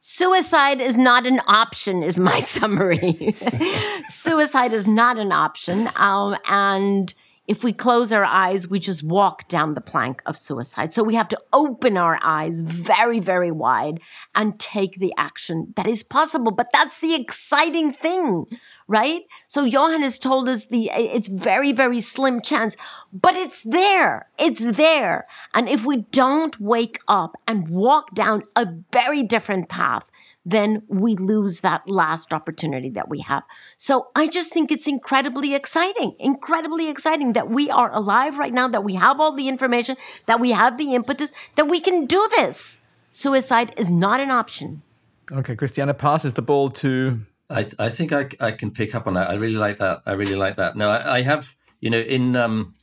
[0.00, 3.36] Suicide is not an option, is my summary.
[4.08, 5.90] Suicide is not an option.
[5.96, 7.12] Um, and
[7.48, 10.94] if we close our eyes, we just walk down the plank of suicide.
[10.94, 14.00] So we have to open our eyes very, very wide
[14.34, 16.52] and take the action that is possible.
[16.52, 18.46] But that's the exciting thing,
[18.86, 19.22] right?
[19.48, 22.76] So Johan has told us the, it's very, very slim chance,
[23.12, 24.28] but it's there.
[24.38, 25.26] It's there.
[25.52, 30.12] And if we don't wake up and walk down a very different path,
[30.44, 33.44] then we lose that last opportunity that we have.
[33.76, 38.68] So I just think it's incredibly exciting, incredibly exciting that we are alive right now,
[38.68, 42.28] that we have all the information, that we have the impetus, that we can do
[42.36, 42.80] this.
[43.12, 44.82] Suicide is not an option.
[45.30, 47.20] Okay, Christiana passes the ball to.
[47.48, 49.30] I, I think I, I can pick up on that.
[49.30, 50.02] I really like that.
[50.06, 50.76] I really like that.
[50.76, 52.74] No, I, I have, you know, in um,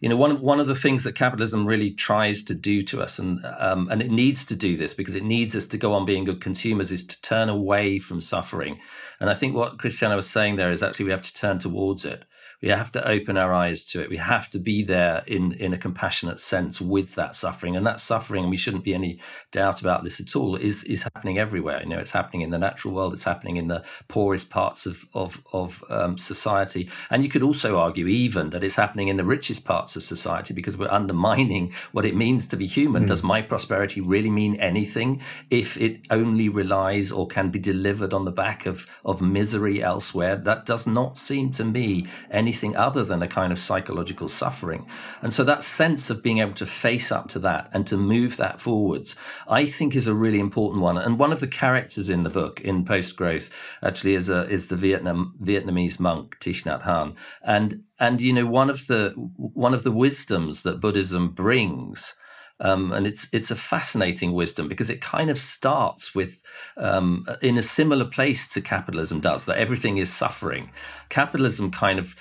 [0.00, 3.18] you know one one of the things that capitalism really tries to do to us
[3.18, 6.04] and um, and it needs to do this because it needs us to go on
[6.04, 8.80] being good consumers is to turn away from suffering.
[9.20, 12.04] And i think what christiana was saying there is actually we have to turn towards
[12.04, 12.24] it
[12.62, 14.10] we have to open our eyes to it.
[14.10, 17.74] We have to be there in, in a compassionate sense with that suffering.
[17.74, 19.18] And that suffering, and we shouldn't be any
[19.50, 21.80] doubt about this at all, is is happening everywhere.
[21.82, 25.06] You know, it's happening in the natural world, it's happening in the poorest parts of
[25.14, 26.90] of, of um, society.
[27.08, 30.52] And you could also argue even that it's happening in the richest parts of society
[30.52, 33.04] because we're undermining what it means to be human.
[33.04, 33.08] Mm.
[33.08, 38.24] Does my prosperity really mean anything if it only relies or can be delivered on
[38.24, 40.36] the back of, of misery elsewhere?
[40.36, 44.84] That does not seem to me any anything other than a kind of psychological suffering.
[45.22, 48.36] And so that sense of being able to face up to that and to move
[48.38, 49.14] that forwards,
[49.46, 50.98] I think is a really important one.
[50.98, 53.50] And one of the characters in the book in Post Growth
[53.84, 57.14] actually is a, is the Vietnam Vietnamese monk Thich Nhat Hanh.
[57.40, 62.16] And and you know one of the one of the wisdoms that Buddhism brings
[62.60, 66.42] um, and it's it's a fascinating wisdom because it kind of starts with
[66.76, 70.70] um, in a similar place to capitalism does that everything is suffering.
[71.08, 72.14] Capitalism kind of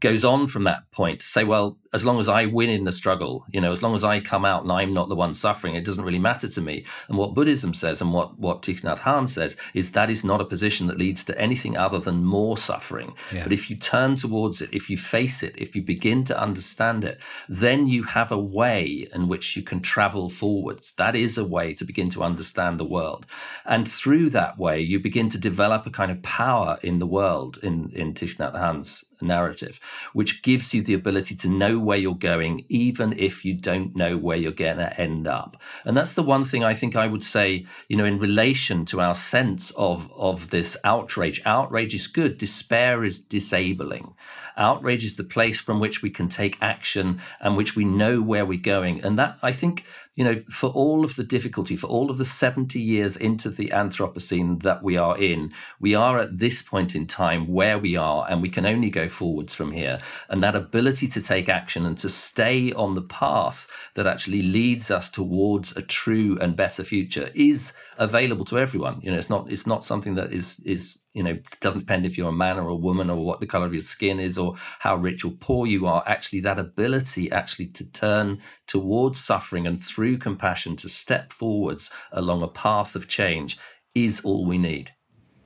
[0.00, 2.92] goes on from that point to say, well, as long as I win in the
[2.92, 5.74] struggle, you know, as long as I come out and I'm not the one suffering,
[5.74, 6.84] it doesn't really matter to me.
[7.08, 10.42] And what Buddhism says and what, what Thich Nhat Hanh says is that is not
[10.42, 13.14] a position that leads to anything other than more suffering.
[13.32, 13.44] Yeah.
[13.44, 17.02] But if you turn towards it, if you face it, if you begin to understand
[17.02, 20.92] it, then you have a way in which you can travel forwards.
[20.96, 23.24] That is a way to begin to understand the world.
[23.64, 27.58] And through that way, you begin to develop a kind of power in the world
[27.62, 29.80] in, in Thich Nhat Hanh's narrative,
[30.12, 34.16] which gives you the ability to know where you're going, even if you don't know
[34.16, 35.56] where you're going to end up.
[35.84, 39.00] And that's the one thing I think I would say, you know, in relation to
[39.00, 41.42] our sense of, of this outrage.
[41.44, 44.14] Outrage is good, despair is disabling.
[44.56, 48.46] Outrage is the place from which we can take action and which we know where
[48.46, 49.04] we're going.
[49.04, 49.84] And that, I think,
[50.16, 53.68] you know, for all of the difficulty, for all of the 70 years into the
[53.68, 58.26] Anthropocene that we are in, we are at this point in time where we are,
[58.28, 60.00] and we can only go forwards from here.
[60.30, 64.90] And that ability to take action and to stay on the path that actually leads
[64.90, 69.00] us towards a true and better future is available to everyone.
[69.02, 72.04] You know, it's not it's not something that is is you know it doesn't depend
[72.04, 74.36] if you're a man or a woman or what the color of your skin is
[74.36, 76.04] or how rich or poor you are.
[76.06, 82.42] Actually, that ability actually to turn towards suffering and through compassion to step forwards along
[82.42, 83.58] a path of change
[83.94, 84.90] is all we need.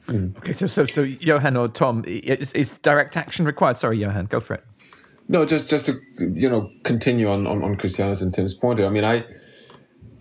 [0.08, 0.36] Mm.
[0.38, 3.78] Okay, so so so Johan or Tom, is, is direct action required?
[3.78, 4.64] Sorry, Johan, go for it.
[5.28, 8.80] No, just just to you know continue on on, on Christiana's and Tim's point.
[8.80, 9.24] I mean, I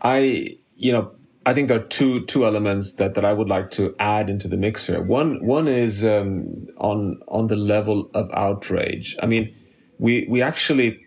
[0.04, 1.12] I you know
[1.46, 4.48] I think there are two two elements that, that I would like to add into
[4.48, 5.02] the mix here.
[5.02, 9.16] One one is um, on on the level of outrage.
[9.22, 9.56] I mean,
[9.98, 11.00] we we actually,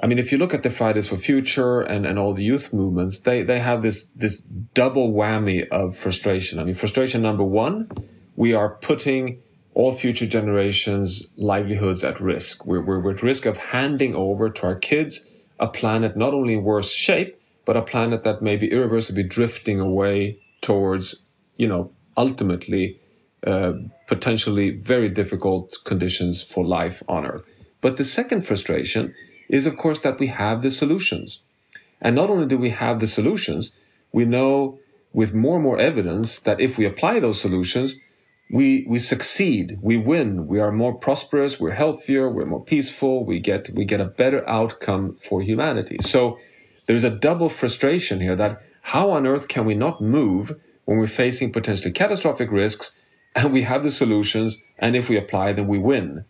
[0.00, 2.72] I mean, if you look at the Fridays for Future and, and all the youth
[2.72, 6.58] movements, they they have this this double whammy of frustration.
[6.58, 7.90] I mean, frustration number one,
[8.36, 9.42] we are putting
[9.74, 12.64] all future generations' livelihoods at risk.
[12.64, 15.28] We're, we're, we're at risk of handing over to our kids
[15.58, 19.80] a planet not only in worse shape but a planet that may be irreversibly drifting
[19.80, 23.00] away towards, you know, ultimately
[23.46, 23.72] uh,
[24.06, 27.44] potentially very difficult conditions for life on Earth.
[27.80, 29.14] But the second frustration
[29.48, 31.42] is, of course, that we have the solutions.
[32.00, 33.76] And not only do we have the solutions,
[34.12, 34.78] we know
[35.12, 38.00] with more and more evidence that if we apply those solutions,
[38.50, 43.38] we we succeed, we win, we are more prosperous, we're healthier, we're more peaceful, we
[43.40, 45.98] get we get a better outcome for humanity.
[46.00, 46.38] So
[46.86, 50.52] there's a double frustration here that how on earth can we not move
[50.84, 52.98] when we're facing potentially catastrophic risks
[53.34, 56.24] and we have the solutions and if we apply them we win.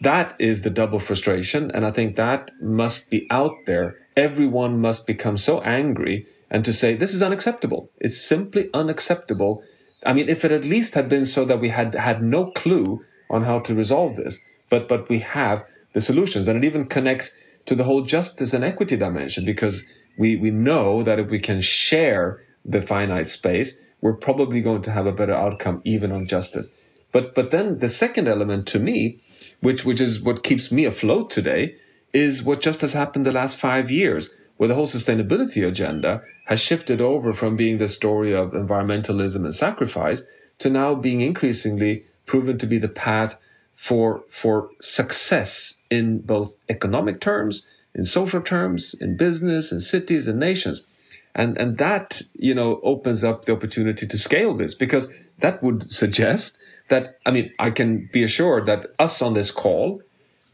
[0.00, 3.96] That is the double frustration and I think that must be out there.
[4.16, 7.90] Everyone must become so angry and to say this is unacceptable.
[7.98, 9.62] It's simply unacceptable
[10.04, 13.04] I mean, if it at least had been so that we had had no clue
[13.28, 17.36] on how to resolve this, but but we have the solutions, and it even connects
[17.66, 19.84] to the whole justice and equity dimension because
[20.18, 24.90] we we know that if we can share the finite space, we're probably going to
[24.90, 26.92] have a better outcome even on justice.
[27.12, 29.20] But but then the second element to me,
[29.60, 31.76] which which is what keeps me afloat today,
[32.12, 36.60] is what just has happened the last five years where the whole sustainability agenda has
[36.60, 40.26] shifted over from being the story of environmentalism and sacrifice
[40.58, 43.40] to now being increasingly proven to be the path
[43.72, 50.38] for for success in both economic terms, in social terms, in business, in cities and
[50.38, 50.86] nations.
[51.34, 55.90] And and that, you know, opens up the opportunity to scale this because that would
[55.90, 60.02] suggest that I mean, I can be assured that us on this call,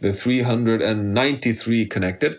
[0.01, 2.39] the 393 connected,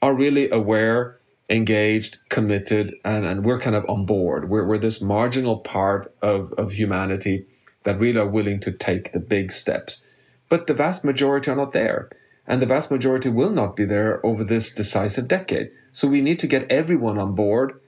[0.00, 1.18] are really aware,
[1.48, 4.48] engaged, committed, and, and we're kind of on board.
[4.48, 7.46] We're, we're this marginal part of, of humanity
[7.84, 10.04] that really are willing to take the big steps.
[10.48, 12.10] But the vast majority are not there.
[12.46, 15.70] And the vast majority will not be there over this decisive decade.
[15.92, 17.80] So we need to get everyone on board,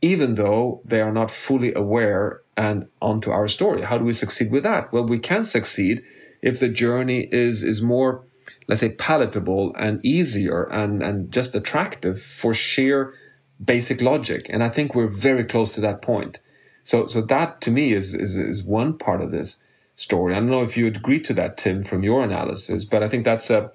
[0.00, 3.82] even though they are not fully aware and onto our story.
[3.82, 4.92] How do we succeed with that?
[4.92, 6.02] Well, we can succeed
[6.42, 8.24] if the journey is, is more
[8.66, 13.14] let's say, palatable and easier and, and just attractive for sheer
[13.62, 14.46] basic logic.
[14.50, 16.40] And I think we're very close to that point.
[16.82, 19.62] So, so that to me is, is, is one part of this
[19.94, 20.34] story.
[20.34, 23.24] I don't know if you agree to that, Tim, from your analysis, but I think
[23.24, 23.70] that's a,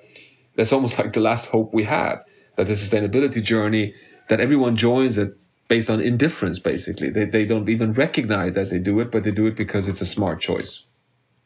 [0.59, 2.21] that's almost like the last hope we have
[2.57, 3.93] that the sustainability journey,
[4.27, 5.37] that everyone joins it
[5.69, 7.09] based on indifference, basically.
[7.09, 10.01] They, they don't even recognize that they do it, but they do it because it's
[10.01, 10.85] a smart choice.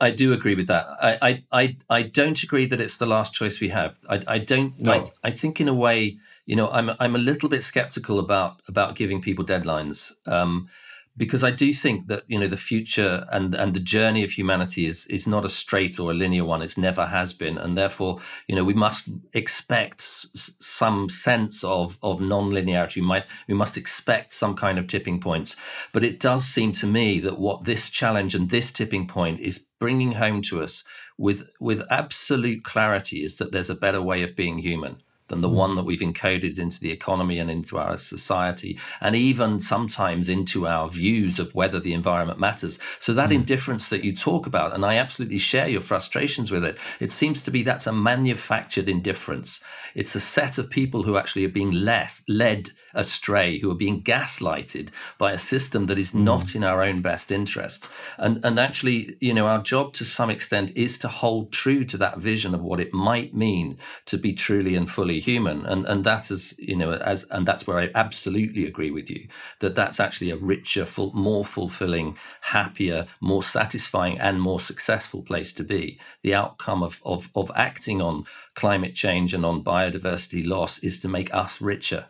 [0.01, 0.87] I do agree with that.
[0.99, 3.95] I, I, I, don't agree that it's the last choice we have.
[4.09, 4.79] I, I don't.
[4.81, 4.91] No.
[4.91, 8.63] I, I think in a way, you know, I'm I'm a little bit skeptical about
[8.67, 10.11] about giving people deadlines.
[10.25, 10.69] Um,
[11.15, 14.87] because I do think that you know the future and and the journey of humanity
[14.87, 16.61] is is not a straight or a linear one.
[16.61, 21.97] It's never has been, and therefore you know we must expect s- some sense of
[22.01, 22.95] of non-linearity.
[22.97, 25.55] We might we must expect some kind of tipping points.
[25.91, 29.67] But it does seem to me that what this challenge and this tipping point is
[29.79, 30.83] bringing home to us
[31.17, 35.49] with with absolute clarity is that there's a better way of being human than the
[35.49, 40.67] one that we've encoded into the economy and into our society, and even sometimes into
[40.67, 42.79] our views of whether the environment matters.
[42.99, 43.35] So that mm.
[43.35, 47.41] indifference that you talk about, and I absolutely share your frustrations with it, it seems
[47.43, 49.63] to be that's a manufactured indifference.
[49.95, 54.01] It's a set of people who actually are being less, led astray, who are being
[54.01, 56.21] gaslighted by a system that is mm.
[56.21, 57.89] not in our own best interest.
[58.17, 61.97] And and actually, you know, our job to some extent is to hold true to
[61.97, 65.65] that vision of what it might mean to be truly and fully human.
[65.65, 69.27] And and that is, you know, as and that's where I absolutely agree with you
[69.59, 75.53] that that's actually a richer, full, more fulfilling, happier, more satisfying, and more successful place
[75.53, 75.99] to be.
[76.21, 78.25] The outcome of of of acting on
[78.55, 82.05] climate change and on biodiversity loss is to make us richer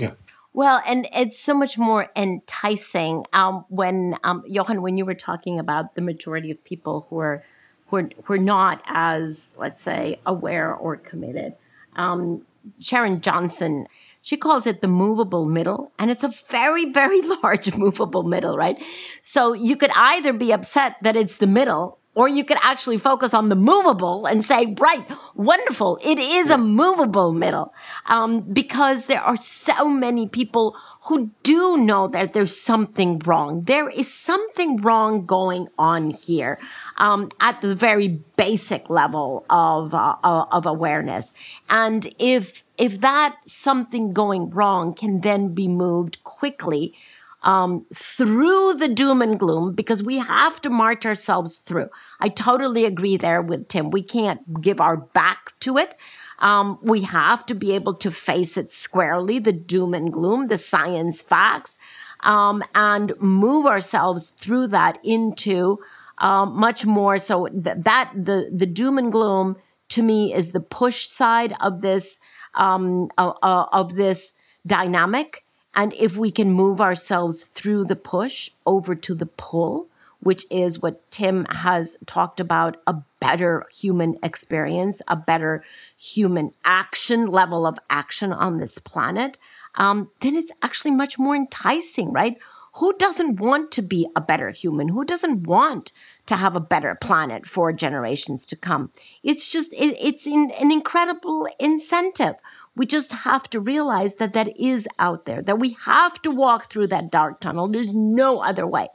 [0.00, 0.14] yeah.
[0.52, 5.58] Well, and it's so much more enticing um, when um, Johan, when you were talking
[5.58, 7.44] about the majority of people who are
[7.88, 11.54] who are, who are not as, let's say, aware or committed.
[11.96, 12.42] Um,
[12.80, 13.86] Sharon Johnson,
[14.20, 18.82] she calls it the movable middle, and it's a very, very large movable middle, right?
[19.22, 23.32] So you could either be upset that it's the middle or you could actually focus
[23.32, 26.00] on the movable and say, right, wonderful.
[26.02, 27.72] It is a movable middle.
[28.06, 33.62] Um, because there are so many people who do know that there's something wrong.
[33.62, 36.58] There is something wrong going on here
[36.96, 41.32] um, at the very basic level of, uh, uh of awareness.
[41.70, 46.96] And if, if that something going wrong can then be moved quickly
[47.42, 51.88] um, through the doom and gloom because we have to march ourselves through.
[52.20, 53.90] I totally agree there with Tim.
[53.90, 55.96] We can't give our back to it.
[56.40, 60.58] Um, we have to be able to face it squarely, the doom and gloom, the
[60.58, 61.78] science facts,
[62.20, 65.78] um, and move ourselves through that into
[66.18, 69.56] um, much more so th- that the the doom and gloom
[69.90, 72.18] to me is the push side of this
[72.54, 74.32] um, uh, uh, of this
[74.66, 75.44] dynamic
[75.78, 79.88] and if we can move ourselves through the push over to the pull
[80.20, 85.64] which is what tim has talked about a better human experience a better
[85.96, 89.38] human action level of action on this planet
[89.76, 92.36] um, then it's actually much more enticing right
[92.78, 94.88] who doesn't want to be a better human?
[94.88, 95.92] Who doesn't want
[96.26, 98.92] to have a better planet for generations to come?
[99.24, 102.36] It's just, it, it's in, an incredible incentive.
[102.78, 106.70] We just have to realize that that is out there, that we have to walk
[106.70, 107.68] through that dark tunnel.
[107.68, 108.88] There's no other way.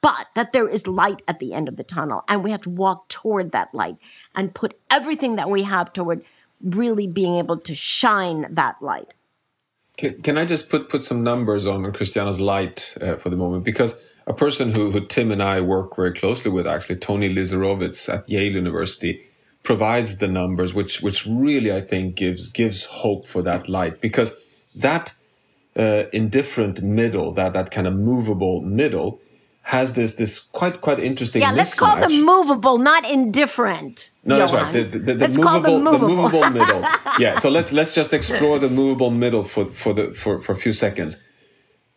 [0.00, 2.70] But that there is light at the end of the tunnel, and we have to
[2.70, 3.96] walk toward that light
[4.34, 6.24] and put everything that we have toward
[6.62, 9.12] really being able to shine that light.
[9.96, 13.64] Can, can I just put put some numbers on Christiana's light uh, for the moment?
[13.64, 18.08] Because a person who, who Tim and I work very closely with, actually, Tony Leiserowitz
[18.12, 19.26] at Yale University,
[19.68, 24.34] provides the numbers, which which really I think gives gives hope for that light because
[24.74, 25.12] that
[25.76, 29.20] uh, indifferent middle, that that kind of movable middle,
[29.74, 31.42] has this this quite quite interesting.
[31.42, 34.10] Yeah, let's call them movable, not indifferent.
[34.24, 34.40] No, Johan.
[34.40, 34.72] that's right.
[34.72, 36.08] The, the, the, the movable, movable.
[36.08, 36.82] the movable middle.
[37.18, 37.38] Yeah.
[37.38, 40.72] So let's let's just explore the movable middle for for the for for a few
[40.72, 41.22] seconds.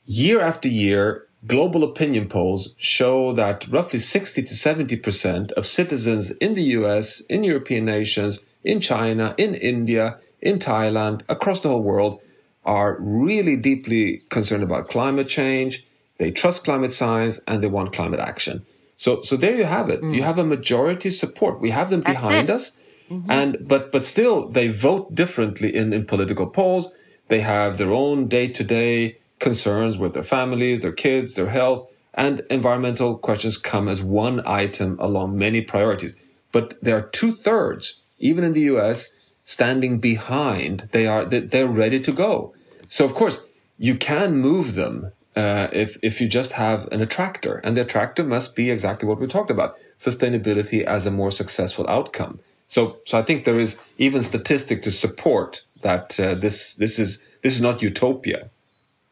[0.04, 6.32] Year after year, global opinion polls show that roughly sixty to seventy percent of citizens
[6.32, 11.84] in the U.S., in European nations, in China, in India, in Thailand, across the whole
[11.84, 12.22] world,
[12.66, 15.86] are really deeply concerned about climate change
[16.22, 18.64] they trust climate science and they want climate action.
[18.96, 20.04] So, so there you have it.
[20.04, 20.14] Mm.
[20.14, 21.60] You have a majority support.
[21.60, 22.78] We have them behind us.
[23.10, 23.32] Mm-hmm.
[23.32, 26.94] And, but, but still they vote differently in, in political polls.
[27.30, 31.92] They have their own day to day concerns with their families, their kids, their health,
[32.14, 36.16] and environmental questions come as one item along many priorities.
[36.54, 40.90] But there are two thirds, even in the US, standing behind.
[40.92, 42.54] They are, they're ready to go.
[42.88, 43.42] So of course,
[43.78, 48.24] you can move them uh, if if you just have an attractor, and the attractor
[48.24, 52.40] must be exactly what we talked about: sustainability as a more successful outcome.
[52.68, 57.26] So, so I think there is even statistic to support that uh, this this is
[57.44, 58.50] this is not utopia.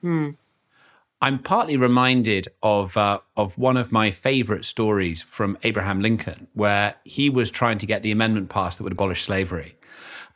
[0.02, 0.32] Hmm.
[1.22, 6.96] I'm partly reminded of uh, of one of my favorite stories from Abraham Lincoln, where
[7.04, 9.76] he was trying to get the amendment passed that would abolish slavery.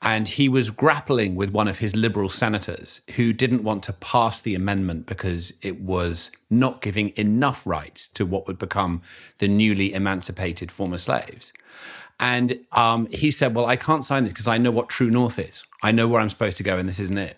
[0.01, 4.41] And he was grappling with one of his liberal senators who didn't want to pass
[4.41, 9.01] the amendment because it was not giving enough rights to what would become
[9.37, 11.53] the newly emancipated former slaves.
[12.19, 15.39] And um, he said, Well, I can't sign this because I know what true north
[15.39, 15.63] is.
[15.81, 17.37] I know where I'm supposed to go, and this isn't it.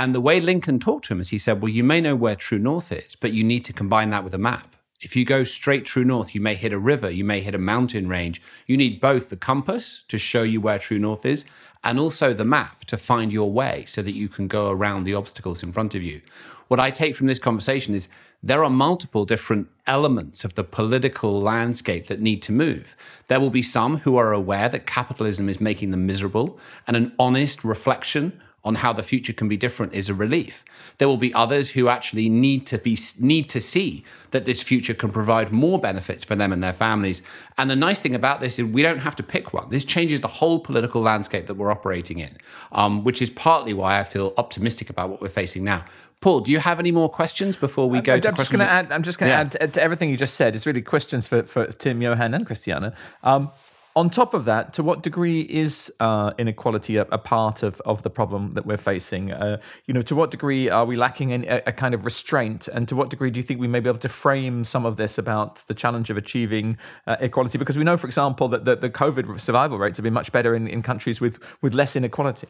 [0.00, 2.34] And the way Lincoln talked to him is he said, Well, you may know where
[2.34, 4.74] true north is, but you need to combine that with a map.
[5.02, 7.58] If you go straight true north, you may hit a river, you may hit a
[7.58, 8.40] mountain range.
[8.66, 11.44] You need both the compass to show you where true north is
[11.84, 15.12] and also the map to find your way so that you can go around the
[15.12, 16.22] obstacles in front of you.
[16.68, 18.08] What I take from this conversation is
[18.42, 22.96] there are multiple different elements of the political landscape that need to move.
[23.28, 27.12] There will be some who are aware that capitalism is making them miserable, and an
[27.18, 30.64] honest reflection on how the future can be different is a relief.
[30.98, 34.94] There will be others who actually need to be need to see that this future
[34.94, 37.22] can provide more benefits for them and their families.
[37.56, 39.70] And the nice thing about this is we don't have to pick one.
[39.70, 42.36] This changes the whole political landscape that we're operating in,
[42.72, 45.84] um, which is partly why I feel optimistic about what we're facing now.
[46.20, 48.58] Paul, do you have any more questions before we go I'm, to I'm questions?
[48.58, 49.40] Just gonna add, I'm just going to yeah.
[49.40, 50.54] add to, to, everything you just said.
[50.54, 52.94] It's really questions for, for Tim, Johan, and Christiana.
[53.22, 53.50] Um,
[53.96, 58.02] on top of that, to what degree is uh, inequality a, a, part of, of
[58.02, 59.32] the problem that we're facing?
[59.32, 62.68] Uh, you know, to what degree are we lacking in a, a, kind of restraint,
[62.68, 64.96] and to what degree do you think we may be able to frame some of
[64.96, 66.76] this about the challenge of achieving
[67.06, 67.58] uh, equality?
[67.58, 70.54] Because we know, for example, that the, the COVID survival rates have been much better
[70.54, 72.48] in, in countries with with less inequality.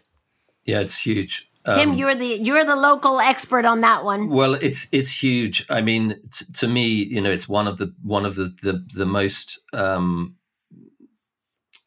[0.65, 1.51] Yeah, it's huge.
[1.69, 4.31] Tim, um, you're the you're the local expert on that one.
[4.31, 5.67] Well, it's it's huge.
[5.69, 8.83] I mean, t- to me, you know, it's one of the one of the the,
[8.95, 10.37] the most um,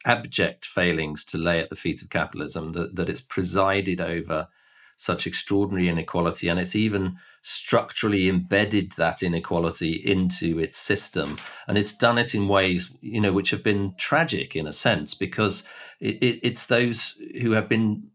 [0.04, 4.48] abject failings to lay at the feet of capitalism, that, that it's presided over
[4.96, 11.36] such extraordinary inequality and it's even structurally embedded that inequality into its system.
[11.66, 15.14] And it's done it in ways you know which have been tragic in a sense
[15.14, 15.64] because
[16.00, 18.10] it, it, it's those who have been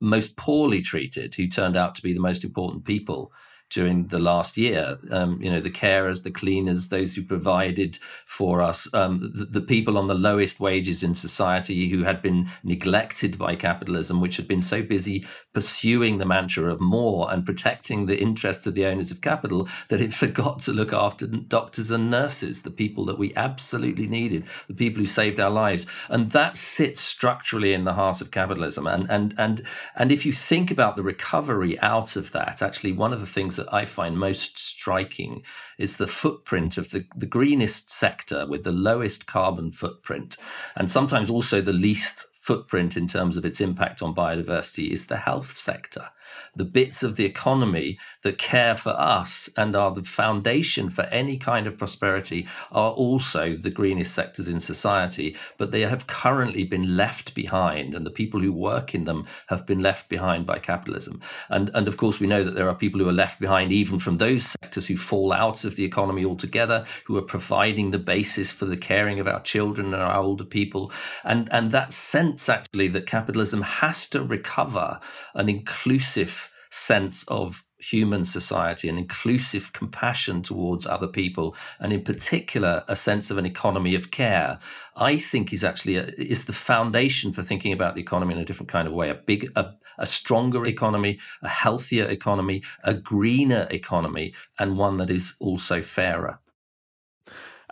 [0.00, 3.32] most poorly treated who turned out to be the most important people
[3.70, 4.98] during the last year.
[5.10, 9.60] Um, you know, the carers, the cleaners, those who provided for us, um, the, the,
[9.60, 14.46] people on the lowest wages in society who had been neglected by capitalism, which had
[14.46, 19.10] been so busy pursuing the mantra of more and protecting the interests of the owners
[19.10, 23.34] of capital that it forgot to look after doctors and nurses, the people that we
[23.34, 25.86] absolutely needed, the people who saved our lives.
[26.08, 28.86] And that sits structurally in the heart of capitalism.
[28.86, 29.62] And and and
[29.96, 33.55] and if you think about the recovery out of that, actually one of the things
[33.56, 35.42] that I find most striking
[35.78, 40.36] is the footprint of the, the greenest sector with the lowest carbon footprint,
[40.74, 45.16] and sometimes also the least footprint in terms of its impact on biodiversity is the
[45.16, 46.10] health sector
[46.54, 51.36] the bits of the economy that care for us and are the foundation for any
[51.36, 56.96] kind of prosperity are also the greenest sectors in society, but they have currently been
[56.96, 61.20] left behind, and the people who work in them have been left behind by capitalism.
[61.48, 63.98] And, and of course, we know that there are people who are left behind even
[63.98, 68.52] from those sectors who fall out of the economy altogether, who are providing the basis
[68.52, 70.92] for the caring of our children and our older people.
[71.24, 75.00] And, and that sense, actually, that capitalism has to recover
[75.34, 76.25] an inclusive
[76.70, 83.30] sense of human society, an inclusive compassion towards other people, and in particular, a sense
[83.30, 84.58] of an economy of care,
[84.96, 88.44] I think is actually a, is the foundation for thinking about the economy in a
[88.44, 89.10] different kind of way.
[89.10, 95.10] A big, a, a stronger economy, a healthier economy, a greener economy, and one that
[95.10, 96.40] is also fairer.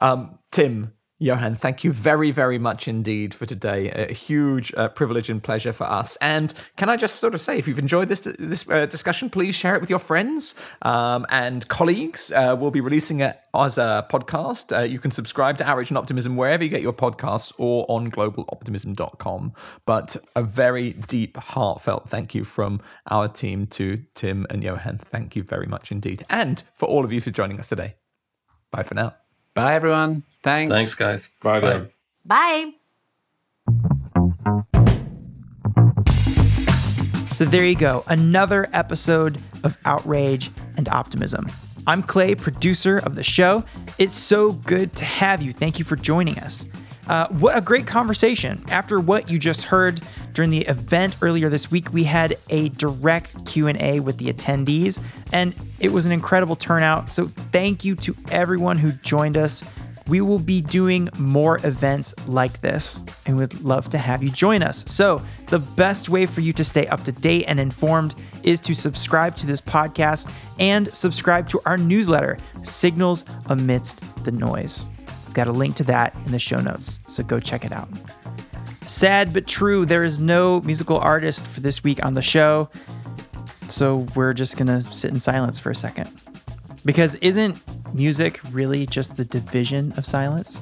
[0.00, 3.88] Um, Tim, Johan, thank you very, very much indeed for today.
[3.90, 6.16] A huge uh, privilege and pleasure for us.
[6.16, 9.54] And can I just sort of say, if you've enjoyed this this uh, discussion, please
[9.54, 12.32] share it with your friends um, and colleagues.
[12.32, 14.76] Uh, we'll be releasing it as a podcast.
[14.76, 18.10] Uh, you can subscribe to Outrage and Optimism wherever you get your podcasts or on
[18.10, 19.52] globaloptimism.com.
[19.86, 24.98] But a very deep, heartfelt thank you from our team to Tim and Johan.
[24.98, 26.26] Thank you very much indeed.
[26.28, 27.92] And for all of you for joining us today.
[28.72, 29.14] Bye for now.
[29.54, 30.24] Bye, everyone.
[30.42, 30.72] Thanks.
[30.72, 31.30] Thanks, guys.
[31.42, 31.68] Bye, Bye.
[31.68, 31.90] then.
[32.24, 32.72] Bye.
[37.32, 41.50] So there you go, another episode of Outrage and Optimism.
[41.86, 43.64] I'm Clay, producer of the show.
[43.98, 45.52] It's so good to have you.
[45.52, 46.64] Thank you for joining us.
[47.08, 48.64] Uh, what a great conversation.
[48.70, 50.00] After what you just heard
[50.34, 55.00] during the event earlier this week, we had a direct Q&A with the attendees
[55.32, 57.10] and it was an incredible turnout.
[57.12, 59.64] So thank you to everyone who joined us.
[60.08, 64.62] We will be doing more events like this and we'd love to have you join
[64.62, 64.84] us.
[64.86, 68.74] So, the best way for you to stay up to date and informed is to
[68.74, 74.88] subscribe to this podcast and subscribe to our newsletter, Signals Amidst the Noise.
[75.08, 77.88] I've got a link to that in the show notes, so go check it out.
[78.84, 82.68] Sad but true, there is no musical artist for this week on the show.
[83.68, 86.10] So we're just going to sit in silence for a second.
[86.84, 87.58] Because isn't
[87.94, 90.60] music really just the division of silence?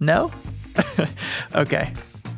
[0.00, 0.30] No?
[1.54, 1.92] okay.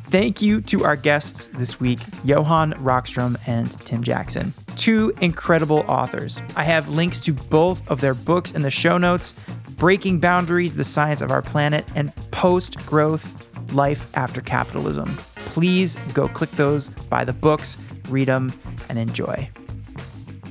[0.07, 6.41] Thank you to our guests this week, Johan Rockstrom and Tim Jackson, two incredible authors.
[6.55, 9.33] I have links to both of their books in the show notes
[9.77, 15.17] Breaking Boundaries, The Science of Our Planet, and Post Growth Life After Capitalism.
[15.35, 17.75] Please go click those, buy the books,
[18.07, 18.53] read them,
[18.87, 19.49] and enjoy.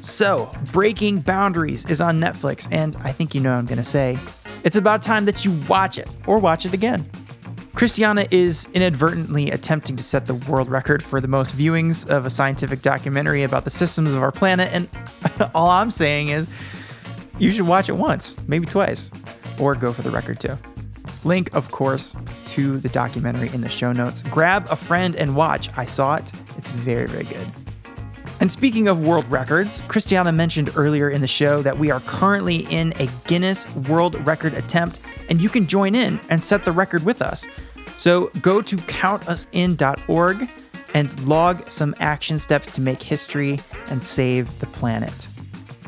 [0.02, 3.84] So, Breaking Boundaries is on Netflix, and I think you know what I'm going to
[3.84, 4.18] say.
[4.62, 7.08] It's about time that you watch it or watch it again.
[7.74, 12.30] Christiana is inadvertently attempting to set the world record for the most viewings of a
[12.30, 14.88] scientific documentary about the systems of our planet, and
[15.54, 16.46] all I'm saying is
[17.38, 19.10] you should watch it once, maybe twice,
[19.58, 20.58] or go for the record too.
[21.24, 22.14] Link, of course,
[22.46, 24.22] to the documentary in the show notes.
[24.22, 25.70] Grab a friend and watch.
[25.76, 26.30] I saw it.
[26.58, 27.46] It's very, very good.
[28.40, 32.66] And speaking of world records, Christiana mentioned earlier in the show that we are currently
[32.70, 37.04] in a Guinness World Record attempt, and you can join in and set the record
[37.04, 37.46] with us.
[37.96, 40.48] So go to countusin.org
[40.94, 45.28] and log some action steps to make history and save the planet.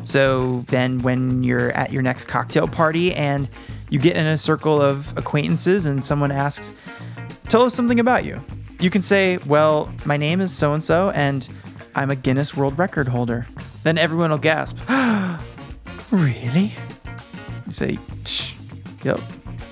[0.07, 3.51] So then, when you're at your next cocktail party and
[3.91, 6.73] you get in a circle of acquaintances and someone asks,
[7.49, 8.41] Tell us something about you,
[8.79, 11.49] you can say, Well, my name is so and so, and
[11.97, 13.49] I'm a Guinness World Record holder.
[13.83, 14.79] Then everyone will gasp,
[16.13, 16.73] Really?
[17.67, 17.99] You say,
[19.03, 19.21] Yep,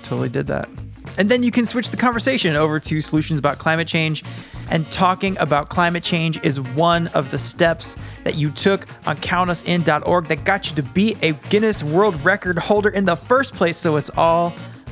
[0.03, 0.69] totally did that.
[1.17, 4.25] And then you can switch the conversation over to solutions about climate change.
[4.71, 10.29] And talking about climate change is one of the steps that you took on countusin.org
[10.29, 13.77] that got you to be a Guinness World Record holder in the first place.
[13.77, 14.51] So it's all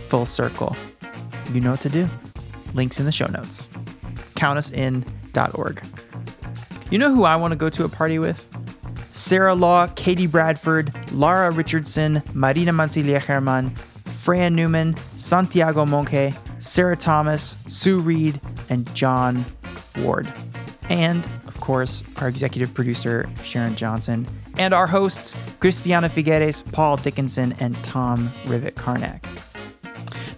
[0.09, 0.77] full circle.
[1.53, 2.09] You know what to do.
[2.75, 3.69] Links in the show notes.
[4.35, 5.83] Countusin.org.
[6.91, 8.47] You know who I want to go to a party with?
[9.15, 13.75] Sarah Law, Katie Bradford, Lara Richardson, Marina Mancilia Herman,
[14.23, 19.45] Fran Newman, Santiago Monke, Sarah Thomas, Sue Reed, and John
[19.99, 20.33] Ward.
[20.89, 27.53] And, of course, our executive producer, Sharon Johnson, and our hosts, Christiana Figueres, Paul Dickinson,
[27.59, 29.27] and Tom Rivett-Carnac.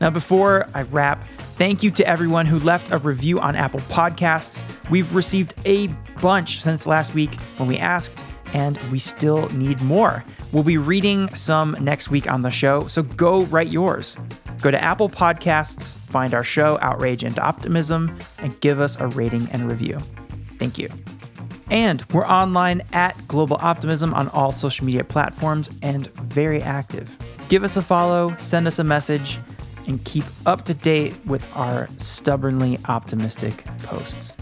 [0.00, 1.22] Now, before I wrap,
[1.58, 4.64] thank you to everyone who left a review on Apple Podcasts.
[4.88, 5.88] We've received a
[6.22, 8.24] bunch since last week when we asked,
[8.54, 10.24] and we still need more.
[10.54, 14.16] We'll be reading some next week on the show, so go write yours.
[14.62, 19.48] Go to Apple Podcasts, find our show, Outrage and Optimism, and give us a rating
[19.50, 19.98] and review.
[20.60, 20.88] Thank you.
[21.72, 27.18] And we're online at Global Optimism on all social media platforms and very active.
[27.48, 29.40] Give us a follow, send us a message,
[29.88, 34.36] and keep up to date with our stubbornly optimistic posts.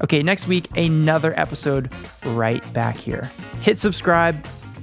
[0.00, 1.90] Okay, next week, another episode
[2.24, 3.28] right back here.
[3.62, 4.46] Hit subscribe,